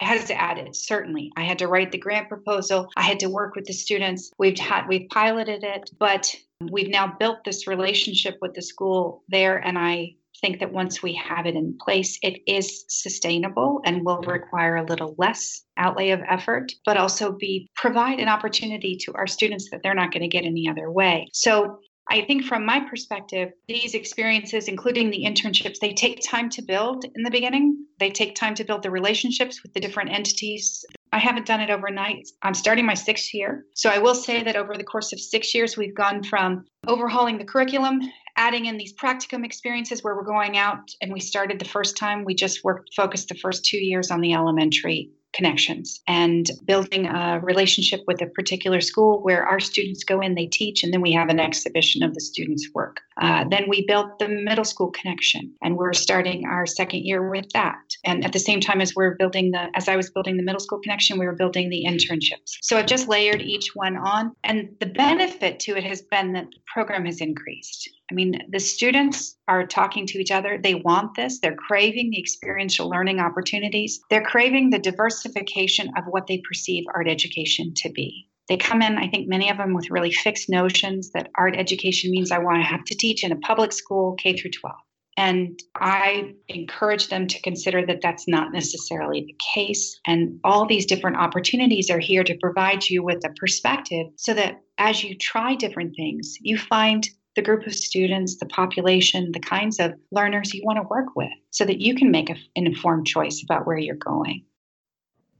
it 0.00 0.06
has 0.06 0.30
added 0.30 0.74
certainly. 0.74 1.30
I 1.36 1.42
had 1.42 1.58
to 1.58 1.68
write 1.68 1.92
the 1.92 1.98
grant 1.98 2.28
proposal. 2.28 2.88
I 2.96 3.02
had 3.02 3.20
to 3.20 3.28
work 3.28 3.54
with 3.54 3.66
the 3.66 3.74
students. 3.74 4.32
We've 4.38 4.58
had 4.58 4.88
we've 4.88 5.08
piloted 5.10 5.62
it 5.64 5.90
but 5.98 6.34
we've 6.70 6.88
now 6.88 7.14
built 7.18 7.44
this 7.44 7.66
relationship 7.66 8.38
with 8.40 8.54
the 8.54 8.62
school 8.62 9.22
there 9.28 9.56
and 9.56 9.78
i 9.78 10.14
think 10.40 10.60
that 10.60 10.72
once 10.72 11.02
we 11.02 11.14
have 11.14 11.46
it 11.46 11.54
in 11.54 11.76
place, 11.80 12.18
it 12.22 12.40
is 12.46 12.84
sustainable 12.88 13.80
and 13.84 14.04
will 14.04 14.18
mm-hmm. 14.18 14.30
require 14.30 14.76
a 14.76 14.84
little 14.84 15.14
less 15.18 15.62
outlay 15.76 16.10
of 16.10 16.20
effort, 16.28 16.72
but 16.84 16.96
also 16.96 17.32
be 17.32 17.68
provide 17.76 18.20
an 18.20 18.28
opportunity 18.28 18.96
to 18.96 19.12
our 19.14 19.26
students 19.26 19.70
that 19.70 19.80
they're 19.82 19.94
not 19.94 20.12
going 20.12 20.22
to 20.22 20.28
get 20.28 20.44
any 20.44 20.68
other 20.68 20.90
way. 20.90 21.28
So 21.32 21.78
I 22.10 22.22
think 22.22 22.44
from 22.44 22.66
my 22.66 22.80
perspective, 22.80 23.50
these 23.68 23.94
experiences, 23.94 24.66
including 24.66 25.10
the 25.10 25.24
internships, 25.24 25.78
they 25.80 25.92
take 25.92 26.20
time 26.28 26.50
to 26.50 26.62
build 26.62 27.04
in 27.04 27.22
the 27.22 27.30
beginning. 27.30 27.86
They 28.00 28.10
take 28.10 28.34
time 28.34 28.54
to 28.56 28.64
build 28.64 28.82
the 28.82 28.90
relationships 28.90 29.62
with 29.62 29.72
the 29.74 29.80
different 29.80 30.10
entities. 30.10 30.84
I 31.12 31.18
haven't 31.18 31.46
done 31.46 31.60
it 31.60 31.70
overnight. 31.70 32.28
I'm 32.42 32.54
starting 32.54 32.84
my 32.84 32.94
sixth 32.94 33.32
year. 33.32 33.64
So 33.74 33.90
I 33.90 33.98
will 33.98 34.16
say 34.16 34.42
that 34.42 34.56
over 34.56 34.74
the 34.74 34.84
course 34.84 35.12
of 35.12 35.20
six 35.20 35.54
years, 35.54 35.76
we've 35.76 35.94
gone 35.94 36.24
from 36.24 36.64
overhauling 36.88 37.38
the 37.38 37.44
curriculum 37.44 38.00
adding 38.36 38.66
in 38.66 38.76
these 38.76 38.94
practicum 38.94 39.44
experiences 39.44 40.02
where 40.02 40.14
we're 40.14 40.24
going 40.24 40.56
out 40.56 40.90
and 41.00 41.12
we 41.12 41.20
started 41.20 41.58
the 41.58 41.64
first 41.64 41.96
time 41.96 42.24
we 42.24 42.34
just 42.34 42.64
worked 42.64 42.90
focused 42.94 43.28
the 43.28 43.34
first 43.34 43.64
two 43.64 43.78
years 43.78 44.10
on 44.10 44.20
the 44.20 44.34
elementary 44.34 45.10
connections 45.32 46.00
and 46.06 46.50
building 46.64 47.06
a 47.06 47.40
relationship 47.40 48.00
with 48.06 48.20
a 48.20 48.26
particular 48.26 48.80
school 48.80 49.22
where 49.22 49.46
our 49.46 49.60
students 49.60 50.04
go 50.04 50.20
in, 50.20 50.34
they 50.34 50.46
teach, 50.46 50.82
and 50.82 50.92
then 50.92 51.00
we 51.00 51.12
have 51.12 51.28
an 51.28 51.40
exhibition 51.40 52.02
of 52.02 52.14
the 52.14 52.20
students' 52.20 52.68
work. 52.74 53.00
Uh, 53.20 53.44
then 53.50 53.64
we 53.68 53.86
built 53.86 54.18
the 54.18 54.28
middle 54.28 54.64
school 54.64 54.90
connection, 54.90 55.52
and 55.62 55.76
we're 55.76 55.92
starting 55.92 56.46
our 56.46 56.66
second 56.66 57.04
year 57.04 57.30
with 57.30 57.48
that. 57.52 57.78
And 58.04 58.24
at 58.24 58.32
the 58.32 58.38
same 58.38 58.60
time 58.60 58.80
as 58.80 58.94
we're 58.94 59.16
building 59.16 59.52
the, 59.52 59.68
as 59.74 59.88
I 59.88 59.96
was 59.96 60.10
building 60.10 60.36
the 60.36 60.42
middle 60.42 60.60
school 60.60 60.80
connection, 60.80 61.18
we 61.18 61.26
were 61.26 61.36
building 61.36 61.70
the 61.70 61.84
internships. 61.86 62.56
So 62.62 62.76
I've 62.76 62.86
just 62.86 63.08
layered 63.08 63.42
each 63.42 63.74
one 63.74 63.96
on, 63.96 64.32
and 64.44 64.70
the 64.80 64.86
benefit 64.86 65.60
to 65.60 65.76
it 65.76 65.84
has 65.84 66.02
been 66.02 66.32
that 66.32 66.46
the 66.50 66.60
program 66.72 67.04
has 67.06 67.20
increased. 67.20 67.88
I 68.10 68.14
mean, 68.14 68.42
the 68.50 68.58
students 68.58 69.36
are 69.46 69.66
talking 69.66 70.06
to 70.06 70.18
each 70.18 70.30
other. 70.30 70.58
They 70.60 70.74
want 70.74 71.14
this. 71.14 71.38
They're 71.40 71.54
craving 71.54 72.10
the 72.10 72.18
experiential 72.18 72.88
learning 72.88 73.20
opportunities. 73.20 74.00
They're 74.10 74.24
craving 74.24 74.70
the 74.70 74.78
diversification 74.78 75.90
of 75.96 76.04
what 76.08 76.26
they 76.26 76.42
perceive 76.46 76.84
art 76.94 77.08
education 77.08 77.72
to 77.76 77.90
be. 77.90 78.28
They 78.48 78.56
come 78.56 78.82
in, 78.82 78.98
I 78.98 79.06
think 79.06 79.28
many 79.28 79.48
of 79.48 79.58
them 79.58 79.74
with 79.74 79.90
really 79.90 80.10
fixed 80.10 80.48
notions 80.48 81.12
that 81.12 81.30
art 81.36 81.54
education 81.56 82.10
means 82.10 82.32
I 82.32 82.38
want 82.38 82.56
to 82.56 82.68
have 82.68 82.84
to 82.86 82.96
teach 82.96 83.22
in 83.22 83.30
a 83.30 83.36
public 83.36 83.72
school 83.72 84.14
K 84.14 84.36
through 84.36 84.50
12. 84.50 84.74
And 85.16 85.60
I 85.76 86.34
encourage 86.48 87.08
them 87.08 87.26
to 87.26 87.42
consider 87.42 87.84
that 87.86 88.00
that's 88.02 88.26
not 88.26 88.52
necessarily 88.52 89.20
the 89.20 89.36
case. 89.54 90.00
And 90.06 90.40
all 90.42 90.66
these 90.66 90.86
different 90.86 91.18
opportunities 91.18 91.90
are 91.90 91.98
here 91.98 92.24
to 92.24 92.38
provide 92.40 92.88
you 92.88 93.04
with 93.04 93.24
a 93.24 93.32
perspective 93.38 94.06
so 94.16 94.34
that 94.34 94.62
as 94.78 95.04
you 95.04 95.16
try 95.16 95.54
different 95.54 95.94
things, 95.94 96.36
you 96.40 96.56
find 96.56 97.06
the 97.40 97.46
group 97.46 97.66
of 97.66 97.74
students, 97.74 98.36
the 98.36 98.44
population, 98.44 99.32
the 99.32 99.40
kinds 99.40 99.80
of 99.80 99.94
learners 100.10 100.52
you 100.52 100.62
want 100.62 100.76
to 100.76 100.86
work 100.90 101.16
with 101.16 101.32
so 101.50 101.64
that 101.64 101.80
you 101.80 101.94
can 101.94 102.10
make 102.10 102.28
a, 102.28 102.34
an 102.54 102.66
informed 102.66 103.06
choice 103.06 103.42
about 103.42 103.66
where 103.66 103.78
you're 103.78 103.94
going. 103.94 104.44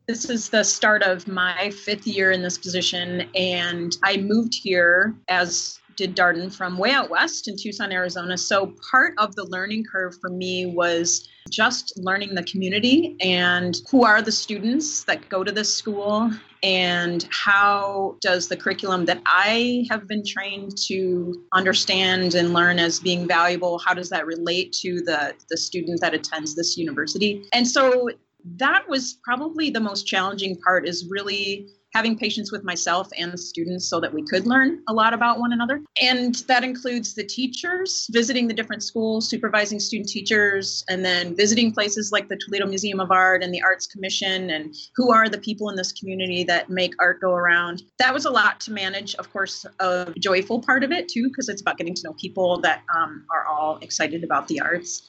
This 0.08 0.30
is 0.30 0.48
the 0.48 0.64
start 0.64 1.02
of 1.02 1.28
my 1.28 1.70
fifth 1.70 2.06
year 2.06 2.30
in 2.30 2.40
this 2.40 2.56
position, 2.56 3.28
and 3.34 3.94
I 4.02 4.16
moved 4.16 4.54
here 4.54 5.14
as 5.28 5.78
did 6.00 6.16
Darden 6.16 6.50
from 6.50 6.78
way 6.78 6.92
out 6.92 7.10
west 7.10 7.46
in 7.46 7.58
Tucson, 7.58 7.92
Arizona. 7.92 8.38
So 8.38 8.74
part 8.90 9.12
of 9.18 9.36
the 9.36 9.44
learning 9.44 9.84
curve 9.84 10.16
for 10.18 10.30
me 10.30 10.64
was 10.64 11.28
just 11.50 11.92
learning 11.98 12.34
the 12.34 12.42
community 12.44 13.18
and 13.20 13.76
who 13.90 14.06
are 14.06 14.22
the 14.22 14.32
students 14.32 15.04
that 15.04 15.28
go 15.28 15.44
to 15.44 15.52
this 15.52 15.74
school 15.74 16.30
and 16.62 17.28
how 17.30 18.16
does 18.22 18.48
the 18.48 18.56
curriculum 18.56 19.04
that 19.04 19.20
I 19.26 19.84
have 19.90 20.08
been 20.08 20.24
trained 20.24 20.78
to 20.86 21.44
understand 21.52 22.34
and 22.34 22.54
learn 22.54 22.78
as 22.78 22.98
being 22.98 23.28
valuable, 23.28 23.78
how 23.78 23.92
does 23.92 24.08
that 24.08 24.24
relate 24.24 24.72
to 24.80 25.02
the, 25.02 25.34
the 25.50 25.58
student 25.58 26.00
that 26.00 26.14
attends 26.14 26.54
this 26.54 26.78
university? 26.78 27.44
And 27.52 27.68
so 27.68 28.08
that 28.56 28.88
was 28.88 29.18
probably 29.22 29.68
the 29.68 29.80
most 29.80 30.06
challenging 30.06 30.56
part 30.56 30.88
is 30.88 31.06
really 31.10 31.68
having 31.92 32.16
patience 32.16 32.52
with 32.52 32.64
myself 32.64 33.08
and 33.18 33.32
the 33.32 33.38
students 33.38 33.88
so 33.88 34.00
that 34.00 34.12
we 34.12 34.22
could 34.22 34.46
learn 34.46 34.82
a 34.88 34.92
lot 34.92 35.12
about 35.12 35.38
one 35.38 35.52
another. 35.52 35.82
And 36.00 36.36
that 36.46 36.62
includes 36.62 37.14
the 37.14 37.24
teachers, 37.24 38.06
visiting 38.10 38.46
the 38.48 38.54
different 38.54 38.82
schools, 38.82 39.28
supervising 39.28 39.80
student 39.80 40.08
teachers, 40.08 40.84
and 40.88 41.04
then 41.04 41.34
visiting 41.34 41.72
places 41.72 42.12
like 42.12 42.28
the 42.28 42.36
Toledo 42.36 42.66
Museum 42.66 43.00
of 43.00 43.10
Art 43.10 43.42
and 43.42 43.52
the 43.52 43.62
Arts 43.62 43.86
Commission 43.86 44.50
and 44.50 44.74
who 44.94 45.12
are 45.12 45.28
the 45.28 45.38
people 45.38 45.68
in 45.68 45.76
this 45.76 45.92
community 45.92 46.44
that 46.44 46.70
make 46.70 46.94
art 47.00 47.20
go 47.20 47.32
around. 47.32 47.82
That 47.98 48.14
was 48.14 48.24
a 48.24 48.30
lot 48.30 48.60
to 48.60 48.72
manage, 48.72 49.14
of 49.16 49.32
course, 49.32 49.66
a 49.80 50.12
joyful 50.18 50.60
part 50.60 50.84
of 50.84 50.92
it 50.92 51.08
too, 51.08 51.28
because 51.28 51.48
it's 51.48 51.60
about 51.60 51.76
getting 51.76 51.94
to 51.94 52.02
know 52.04 52.14
people 52.14 52.60
that 52.60 52.82
um, 52.94 53.24
are 53.30 53.46
all 53.46 53.78
excited 53.78 54.24
about 54.24 54.48
the 54.48 54.60
arts. 54.60 55.02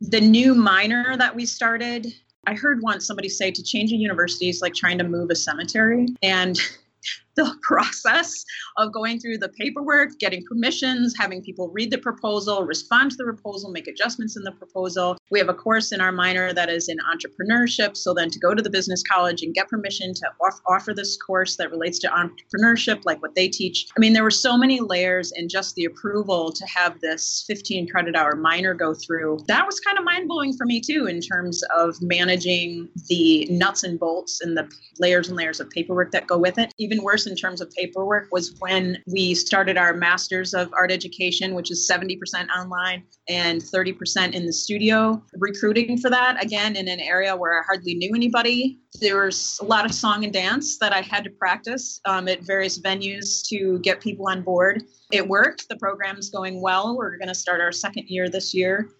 The 0.00 0.20
new 0.20 0.54
minor 0.54 1.16
that 1.16 1.34
we 1.34 1.44
started 1.44 2.14
I 2.46 2.54
heard 2.54 2.82
once 2.82 3.06
somebody 3.06 3.28
say 3.28 3.50
to 3.50 3.62
change 3.62 3.92
a 3.92 3.96
university 3.96 4.48
is 4.48 4.60
like 4.60 4.74
trying 4.74 4.98
to 4.98 5.04
move 5.04 5.30
a 5.30 5.34
cemetery. 5.34 6.06
And 6.22 6.58
the 7.44 7.56
process 7.62 8.44
of 8.76 8.92
going 8.92 9.18
through 9.18 9.38
the 9.38 9.48
paperwork, 9.48 10.18
getting 10.18 10.44
permissions, 10.44 11.14
having 11.18 11.42
people 11.42 11.68
read 11.68 11.90
the 11.90 11.98
proposal, 11.98 12.64
respond 12.64 13.10
to 13.12 13.16
the 13.16 13.24
proposal, 13.24 13.70
make 13.70 13.88
adjustments 13.88 14.36
in 14.36 14.42
the 14.42 14.52
proposal. 14.52 15.16
We 15.30 15.38
have 15.38 15.48
a 15.48 15.54
course 15.54 15.92
in 15.92 16.00
our 16.00 16.12
minor 16.12 16.52
that 16.52 16.68
is 16.68 16.88
in 16.88 16.98
entrepreneurship. 16.98 17.96
So 17.96 18.14
then 18.14 18.30
to 18.30 18.38
go 18.38 18.54
to 18.54 18.62
the 18.62 18.70
business 18.70 19.02
college 19.02 19.42
and 19.42 19.54
get 19.54 19.68
permission 19.68 20.14
to 20.14 20.26
off- 20.40 20.60
offer 20.66 20.92
this 20.94 21.16
course 21.16 21.56
that 21.56 21.70
relates 21.70 21.98
to 22.00 22.08
entrepreneurship, 22.08 23.02
like 23.04 23.22
what 23.22 23.34
they 23.34 23.48
teach. 23.48 23.86
I 23.96 24.00
mean, 24.00 24.12
there 24.12 24.24
were 24.24 24.30
so 24.30 24.56
many 24.56 24.80
layers 24.80 25.32
and 25.32 25.48
just 25.48 25.74
the 25.74 25.84
approval 25.84 26.52
to 26.52 26.66
have 26.66 27.00
this 27.00 27.44
15 27.46 27.88
credit 27.88 28.16
hour 28.16 28.36
minor 28.36 28.74
go 28.74 28.94
through. 28.94 29.38
That 29.48 29.66
was 29.66 29.80
kind 29.80 29.98
of 29.98 30.04
mind 30.04 30.28
blowing 30.28 30.56
for 30.56 30.66
me 30.66 30.80
too, 30.80 31.06
in 31.06 31.20
terms 31.20 31.62
of 31.76 32.00
managing 32.02 32.88
the 33.08 33.46
nuts 33.50 33.84
and 33.84 33.98
bolts 33.98 34.40
and 34.40 34.56
the 34.56 34.70
layers 34.98 35.28
and 35.28 35.36
layers 35.36 35.60
of 35.60 35.70
paperwork 35.70 36.12
that 36.12 36.26
go 36.26 36.38
with 36.38 36.58
it. 36.58 36.72
Even 36.78 37.02
worse 37.02 37.26
in 37.30 37.36
terms 37.36 37.60
of 37.60 37.70
paperwork 37.70 38.28
was 38.30 38.54
when 38.58 38.98
we 39.06 39.34
started 39.34 39.76
our 39.76 39.94
Masters 39.94 40.52
of 40.52 40.72
Art 40.72 40.90
Education, 40.90 41.54
which 41.54 41.70
is 41.70 41.88
70% 41.90 42.18
online 42.48 43.04
and 43.28 43.62
30% 43.62 44.34
in 44.34 44.46
the 44.46 44.52
studio. 44.52 45.22
Recruiting 45.38 45.98
for 45.98 46.10
that, 46.10 46.42
again, 46.42 46.76
in 46.76 46.88
an 46.88 47.00
area 47.00 47.34
where 47.36 47.60
I 47.60 47.64
hardly 47.64 47.94
knew 47.94 48.14
anybody. 48.14 48.80
There 49.00 49.24
was 49.24 49.58
a 49.62 49.64
lot 49.64 49.84
of 49.84 49.94
song 49.94 50.24
and 50.24 50.32
dance 50.32 50.78
that 50.78 50.92
I 50.92 51.00
had 51.00 51.24
to 51.24 51.30
practice 51.30 52.00
um, 52.04 52.28
at 52.28 52.42
various 52.42 52.80
venues 52.80 53.46
to 53.48 53.78
get 53.80 54.00
people 54.00 54.28
on 54.28 54.42
board. 54.42 54.82
It 55.12 55.26
worked. 55.26 55.68
The 55.68 55.76
program's 55.76 56.30
going 56.30 56.60
well. 56.60 56.96
We're 56.96 57.16
going 57.16 57.28
to 57.28 57.34
start 57.34 57.60
our 57.60 57.72
second 57.72 58.08
year 58.08 58.28
this 58.28 58.52
year. 58.52 58.90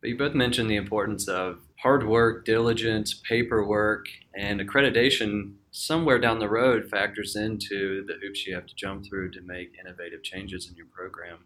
But 0.00 0.10
you 0.10 0.18
both 0.18 0.34
mentioned 0.34 0.68
the 0.68 0.76
importance 0.76 1.28
of 1.28 1.60
hard 1.80 2.06
work, 2.06 2.44
diligence, 2.44 3.22
paperwork, 3.28 4.06
and 4.36 4.60
accreditation 4.60 5.54
somewhere 5.76 6.20
down 6.20 6.38
the 6.38 6.48
road 6.48 6.88
factors 6.88 7.34
into 7.34 8.06
the 8.06 8.14
hoops 8.22 8.46
you 8.46 8.54
have 8.54 8.64
to 8.64 8.74
jump 8.76 9.04
through 9.04 9.28
to 9.28 9.40
make 9.40 9.72
innovative 9.78 10.22
changes 10.22 10.70
in 10.70 10.76
your 10.76 10.86
program. 10.86 11.38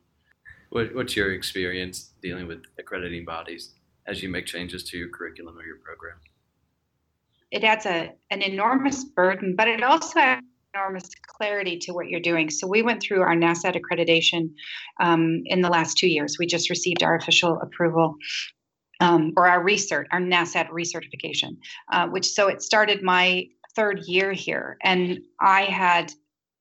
What, 0.68 0.94
what's 0.94 1.16
your 1.16 1.32
experience 1.32 2.11
dealing 2.20 2.47
with 2.47 2.62
accrediting 2.78 3.25
bodies 3.25 3.70
as 4.06 4.23
you 4.23 4.28
make 4.28 4.44
changes 4.44 4.85
to 4.85 4.99
your 4.99 5.08
curriculum 5.08 5.56
or 5.56 5.62
your 5.62 5.78
program? 5.78 6.18
It 7.50 7.64
adds 7.64 7.87
a, 7.87 8.12
an 8.30 8.42
enormous 8.42 9.02
burden, 9.02 9.54
but 9.56 9.66
it 9.66 9.82
also 9.82 10.20
adds 10.20 10.44
enormous 10.75 11.08
clarity 11.26 11.78
to 11.78 11.92
what 11.92 12.08
you're 12.08 12.20
doing. 12.20 12.50
So 12.50 12.66
we 12.66 12.82
went 12.82 13.02
through 13.02 13.23
our 13.23 13.35
NASAD 13.35 13.80
accreditation 13.80 14.50
um, 15.00 15.40
in 15.47 15.62
the 15.62 15.70
last 15.70 15.97
two 15.97 16.06
years. 16.06 16.37
We 16.38 16.47
just 16.47 16.68
received 16.68 17.02
our 17.02 17.16
official 17.16 17.58
approval 17.62 18.16
um, 19.00 19.32
or 19.38 19.49
our 19.49 19.62
research, 19.62 20.06
our 20.11 20.20
NASAD 20.20 20.68
recertification, 20.68 21.56
uh, 21.90 22.08
which 22.08 22.26
so 22.26 22.49
it 22.49 22.61
started 22.61 23.02
my 23.02 23.47
third 23.75 24.04
year 24.06 24.32
here, 24.32 24.76
and 24.82 25.20
I 25.40 25.62
had 25.62 26.12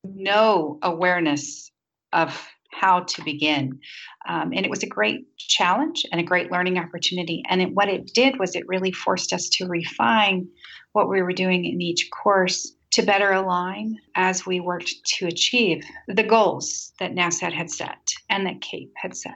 no 0.04 0.80
awareness 0.82 1.72
of 2.14 2.48
how 2.72 3.02
to 3.02 3.24
begin. 3.24 3.80
Um, 4.28 4.52
and 4.54 4.66
it 4.66 4.70
was 4.70 4.84
a 4.84 4.88
great 4.88 5.26
challenge 5.38 6.06
and 6.12 6.22
a 6.22 6.24
great 6.24 6.52
learning 6.52 6.78
opportunity. 6.78 7.44
And 7.50 7.62
it, 7.62 7.74
what 7.74 7.90
it 7.90 8.14
did 8.14 8.40
was 8.40 8.56
it 8.56 8.68
really 8.68 8.92
forced 8.92 9.34
us 9.34 9.50
to 9.54 9.68
refine 9.68 10.48
what 10.94 11.10
we 11.10 11.22
were 11.22 11.34
doing 11.34 11.66
in 11.66 11.82
each 11.82 12.10
course 12.12 12.74
to 12.92 13.02
better 13.02 13.32
align 13.32 13.98
as 14.16 14.46
we 14.46 14.60
worked 14.60 14.92
to 15.06 15.28
achieve 15.28 15.84
the 16.08 16.24
goals 16.24 16.94
that 17.00 17.14
NASAD 17.14 17.54
had 17.54 17.70
set 17.70 18.10
and 18.30 18.46
that 18.46 18.62
CAEP 18.62 18.92
had 18.96 19.16
set. 19.16 19.34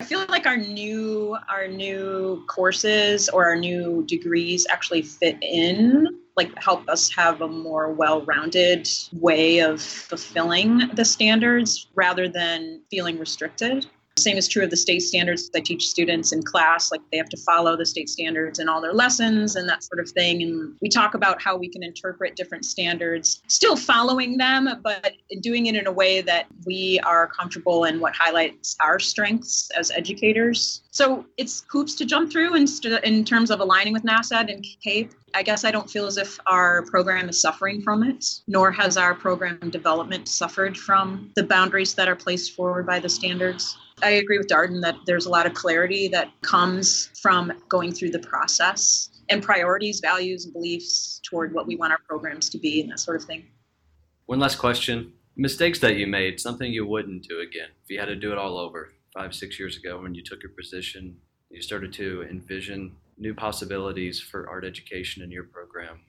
I 0.00 0.04
feel 0.04 0.24
like 0.28 0.46
our 0.46 0.56
new 0.56 1.36
our 1.48 1.68
new 1.68 2.44
courses 2.48 3.28
or 3.28 3.44
our 3.44 3.56
new 3.56 4.04
degrees 4.06 4.66
actually 4.68 5.02
fit 5.02 5.36
in 5.40 6.08
like 6.36 6.52
help 6.62 6.88
us 6.88 7.10
have 7.14 7.40
a 7.40 7.48
more 7.48 7.92
well-rounded 7.92 8.88
way 9.12 9.58
of 9.58 9.80
fulfilling 9.80 10.88
the 10.94 11.04
standards 11.04 11.88
rather 11.94 12.28
than 12.28 12.80
feeling 12.90 13.18
restricted 13.18 13.86
same 14.18 14.36
is 14.36 14.46
true 14.46 14.64
of 14.64 14.70
the 14.70 14.76
state 14.76 15.00
standards 15.00 15.50
I 15.54 15.60
teach 15.60 15.86
students 15.86 16.32
in 16.32 16.42
class. 16.42 16.90
Like 16.90 17.00
they 17.10 17.16
have 17.16 17.28
to 17.30 17.36
follow 17.38 17.76
the 17.76 17.86
state 17.86 18.08
standards 18.08 18.58
in 18.58 18.68
all 18.68 18.80
their 18.80 18.92
lessons 18.92 19.56
and 19.56 19.68
that 19.68 19.82
sort 19.82 20.00
of 20.00 20.10
thing. 20.10 20.42
And 20.42 20.74
we 20.82 20.88
talk 20.88 21.14
about 21.14 21.40
how 21.40 21.56
we 21.56 21.68
can 21.68 21.82
interpret 21.82 22.36
different 22.36 22.64
standards, 22.64 23.42
still 23.48 23.76
following 23.76 24.36
them, 24.36 24.68
but 24.82 25.12
doing 25.40 25.66
it 25.66 25.76
in 25.76 25.86
a 25.86 25.92
way 25.92 26.20
that 26.20 26.46
we 26.66 27.00
are 27.04 27.26
comfortable 27.26 27.84
and 27.84 28.00
what 28.00 28.14
highlights 28.14 28.76
our 28.80 28.98
strengths 28.98 29.70
as 29.76 29.90
educators. 29.90 30.82
So 30.90 31.24
it's 31.38 31.64
hoops 31.68 31.94
to 31.96 32.04
jump 32.04 32.30
through 32.30 32.54
in, 32.54 32.66
st- 32.66 33.02
in 33.04 33.24
terms 33.24 33.50
of 33.50 33.60
aligning 33.60 33.92
with 33.92 34.02
NASAD 34.02 34.52
and 34.52 34.64
CAEP. 34.84 35.10
I 35.34 35.42
guess 35.42 35.64
I 35.64 35.70
don't 35.70 35.90
feel 35.90 36.06
as 36.06 36.18
if 36.18 36.38
our 36.46 36.82
program 36.82 37.30
is 37.30 37.40
suffering 37.40 37.80
from 37.80 38.02
it, 38.02 38.40
nor 38.46 38.70
has 38.70 38.98
our 38.98 39.14
program 39.14 39.70
development 39.70 40.28
suffered 40.28 40.76
from 40.76 41.30
the 41.36 41.42
boundaries 41.42 41.94
that 41.94 42.08
are 42.08 42.16
placed 42.16 42.52
forward 42.52 42.86
by 42.86 42.98
the 42.98 43.08
standards. 43.08 43.78
I 44.02 44.10
agree 44.10 44.38
with 44.38 44.48
Darden 44.48 44.80
that 44.82 44.96
there's 45.06 45.26
a 45.26 45.30
lot 45.30 45.46
of 45.46 45.54
clarity 45.54 46.08
that 46.08 46.28
comes 46.42 47.10
from 47.20 47.52
going 47.68 47.92
through 47.92 48.10
the 48.10 48.18
process 48.18 49.10
and 49.28 49.42
priorities, 49.42 50.00
values, 50.00 50.44
and 50.44 50.52
beliefs 50.52 51.20
toward 51.22 51.54
what 51.54 51.66
we 51.66 51.76
want 51.76 51.92
our 51.92 52.00
programs 52.08 52.48
to 52.50 52.58
be 52.58 52.80
and 52.80 52.90
that 52.90 52.98
sort 52.98 53.16
of 53.16 53.24
thing. 53.24 53.44
One 54.26 54.40
last 54.40 54.56
question. 54.56 55.12
Mistakes 55.36 55.78
that 55.78 55.96
you 55.96 56.06
made, 56.06 56.40
something 56.40 56.70
you 56.70 56.86
wouldn't 56.86 57.26
do 57.26 57.40
again 57.40 57.68
if 57.82 57.90
you 57.90 57.98
had 57.98 58.06
to 58.06 58.16
do 58.16 58.32
it 58.32 58.38
all 58.38 58.58
over 58.58 58.92
five, 59.14 59.34
six 59.34 59.58
years 59.58 59.76
ago 59.76 60.02
when 60.02 60.14
you 60.14 60.22
took 60.22 60.42
your 60.42 60.52
position, 60.52 61.16
you 61.50 61.62
started 61.62 61.92
to 61.94 62.22
envision 62.30 62.92
new 63.18 63.34
possibilities 63.34 64.20
for 64.20 64.48
art 64.48 64.64
education 64.64 65.22
in 65.22 65.30
your 65.30 65.44
program. 65.44 66.00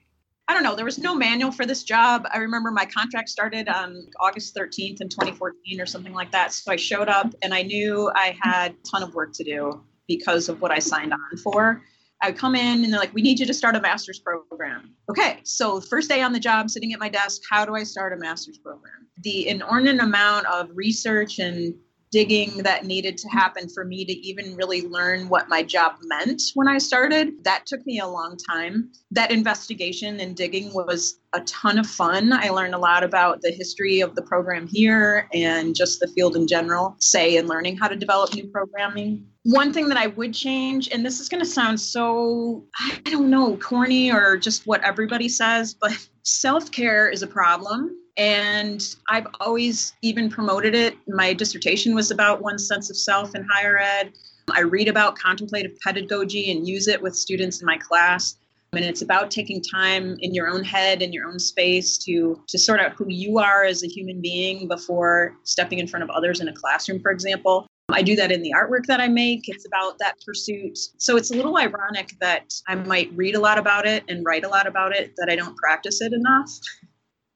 I 0.46 0.52
don't 0.52 0.62
know. 0.62 0.74
There 0.74 0.84
was 0.84 0.98
no 0.98 1.14
manual 1.14 1.50
for 1.50 1.64
this 1.64 1.84
job. 1.84 2.26
I 2.30 2.38
remember 2.38 2.70
my 2.70 2.84
contract 2.84 3.30
started 3.30 3.68
on 3.68 4.06
August 4.20 4.54
13th 4.54 5.00
in 5.00 5.08
2014 5.08 5.80
or 5.80 5.86
something 5.86 6.12
like 6.12 6.30
that. 6.32 6.52
So 6.52 6.70
I 6.70 6.76
showed 6.76 7.08
up 7.08 7.34
and 7.42 7.54
I 7.54 7.62
knew 7.62 8.10
I 8.14 8.36
had 8.42 8.72
a 8.72 8.88
ton 8.90 9.02
of 9.02 9.14
work 9.14 9.32
to 9.34 9.44
do 9.44 9.82
because 10.06 10.50
of 10.50 10.60
what 10.60 10.70
I 10.70 10.80
signed 10.80 11.14
on 11.14 11.38
for. 11.42 11.82
I 12.20 12.28
would 12.30 12.38
come 12.38 12.54
in 12.54 12.84
and 12.84 12.92
they're 12.92 13.00
like, 13.00 13.14
we 13.14 13.22
need 13.22 13.40
you 13.40 13.46
to 13.46 13.54
start 13.54 13.74
a 13.74 13.80
master's 13.80 14.18
program. 14.18 14.94
Okay, 15.10 15.40
so 15.44 15.80
first 15.80 16.08
day 16.08 16.20
on 16.22 16.32
the 16.32 16.40
job, 16.40 16.70
sitting 16.70 16.92
at 16.92 17.00
my 17.00 17.08
desk, 17.08 17.42
how 17.50 17.64
do 17.64 17.74
I 17.74 17.82
start 17.82 18.12
a 18.12 18.16
master's 18.16 18.58
program? 18.58 19.08
The 19.22 19.48
inordinate 19.48 20.02
amount 20.02 20.46
of 20.46 20.68
research 20.74 21.38
and 21.38 21.74
digging 22.14 22.58
that 22.58 22.84
needed 22.84 23.18
to 23.18 23.28
happen 23.28 23.68
for 23.68 23.84
me 23.84 24.04
to 24.04 24.12
even 24.12 24.54
really 24.54 24.86
learn 24.86 25.28
what 25.28 25.48
my 25.48 25.64
job 25.64 25.96
meant 26.04 26.40
when 26.54 26.68
I 26.68 26.78
started. 26.78 27.42
That 27.42 27.66
took 27.66 27.84
me 27.84 27.98
a 27.98 28.06
long 28.06 28.36
time. 28.36 28.92
That 29.10 29.32
investigation 29.32 30.20
and 30.20 30.36
digging 30.36 30.72
was 30.72 31.18
a 31.32 31.40
ton 31.40 31.76
of 31.76 31.88
fun. 31.88 32.32
I 32.32 32.50
learned 32.50 32.76
a 32.76 32.78
lot 32.78 33.02
about 33.02 33.40
the 33.40 33.50
history 33.50 34.00
of 34.00 34.14
the 34.14 34.22
program 34.22 34.68
here 34.68 35.28
and 35.34 35.74
just 35.74 35.98
the 35.98 36.06
field 36.06 36.36
in 36.36 36.46
general, 36.46 36.94
say, 37.00 37.36
in 37.36 37.48
learning 37.48 37.78
how 37.78 37.88
to 37.88 37.96
develop 37.96 38.32
new 38.32 38.46
programming. 38.46 39.26
One 39.42 39.72
thing 39.72 39.88
that 39.88 39.98
I 39.98 40.06
would 40.06 40.32
change, 40.32 40.88
and 40.92 41.04
this 41.04 41.18
is 41.18 41.28
going 41.28 41.42
to 41.42 41.50
sound 41.50 41.80
so, 41.80 42.64
I 42.78 43.10
don't 43.10 43.28
know, 43.28 43.56
corny 43.56 44.12
or 44.12 44.36
just 44.36 44.68
what 44.68 44.84
everybody 44.84 45.28
says, 45.28 45.74
but 45.74 45.90
self 46.22 46.70
care 46.70 47.08
is 47.08 47.24
a 47.24 47.26
problem 47.26 47.90
and 48.16 48.96
I've 49.08 49.26
always 49.40 49.94
even 50.02 50.30
promoted 50.30 50.74
it. 50.74 50.96
My 51.08 51.32
dissertation 51.32 51.94
was 51.94 52.10
about 52.10 52.42
one's 52.42 52.68
sense 52.68 52.90
of 52.90 52.96
self 52.96 53.34
in 53.34 53.44
higher 53.50 53.78
ed. 53.78 54.12
I 54.52 54.60
read 54.60 54.88
about 54.88 55.16
contemplative 55.18 55.72
pedagogy 55.82 56.52
and 56.52 56.66
use 56.68 56.86
it 56.86 57.00
with 57.00 57.16
students 57.16 57.60
in 57.60 57.66
my 57.66 57.78
class. 57.78 58.36
and 58.72 58.84
it's 58.84 59.02
about 59.02 59.30
taking 59.30 59.62
time 59.62 60.16
in 60.20 60.34
your 60.34 60.48
own 60.48 60.64
head 60.64 61.00
in 61.00 61.12
your 61.12 61.28
own 61.28 61.38
space 61.38 61.96
to 61.98 62.42
to 62.48 62.58
sort 62.58 62.80
out 62.80 62.92
who 62.92 63.06
you 63.08 63.38
are 63.38 63.62
as 63.64 63.84
a 63.84 63.86
human 63.86 64.20
being 64.20 64.66
before 64.66 65.36
stepping 65.44 65.78
in 65.78 65.86
front 65.86 66.02
of 66.02 66.10
others 66.10 66.40
in 66.40 66.48
a 66.48 66.52
classroom 66.52 67.00
for 67.00 67.12
example 67.12 67.68
I 67.90 68.02
do 68.02 68.16
that 68.16 68.32
in 68.32 68.42
the 68.42 68.52
artwork 68.56 68.86
that 68.86 69.00
I 69.00 69.08
make. 69.08 69.48
It's 69.48 69.66
about 69.66 69.98
that 69.98 70.14
pursuit. 70.24 70.78
So 70.96 71.16
it's 71.16 71.30
a 71.30 71.36
little 71.36 71.58
ironic 71.58 72.14
that 72.20 72.52
I 72.66 72.74
might 72.74 73.12
read 73.14 73.34
a 73.34 73.40
lot 73.40 73.58
about 73.58 73.86
it 73.86 74.04
and 74.08 74.24
write 74.24 74.44
a 74.44 74.48
lot 74.48 74.66
about 74.66 74.96
it, 74.96 75.12
that 75.18 75.28
I 75.30 75.36
don't 75.36 75.56
practice 75.56 76.00
it 76.00 76.12
enough. 76.12 76.50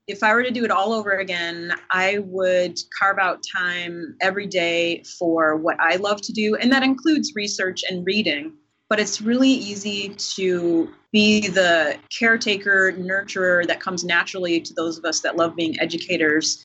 If 0.09 0.23
I 0.23 0.35
were 0.35 0.43
to 0.43 0.51
do 0.51 0.65
it 0.65 0.71
all 0.71 0.93
over 0.93 1.13
again, 1.13 1.73
I 1.91 2.19
would 2.19 2.79
carve 2.99 3.19
out 3.19 3.45
time 3.57 4.17
every 4.21 4.47
day 4.47 5.05
for 5.19 5.57
what 5.57 5.79
I 5.79 5.97
love 5.97 6.23
to 6.23 6.33
do. 6.33 6.57
And 6.57 6.73
that 6.73 6.83
includes 6.83 7.35
research 7.37 7.85
and 7.89 8.05
reading 8.07 8.55
but 8.89 8.99
it's 8.99 9.21
really 9.21 9.51
easy 9.51 10.15
to 10.15 10.93
be 11.13 11.49
the 11.49 11.97
caretaker, 12.17 12.93
nurturer 12.93 13.67
that 13.67 13.81
comes 13.81 14.05
naturally 14.05 14.61
to 14.61 14.75
those 14.75 14.99
of 14.99 15.05
us 15.05 15.21
that 15.21 15.37
love 15.37 15.55
being 15.55 15.79
educators. 15.81 16.65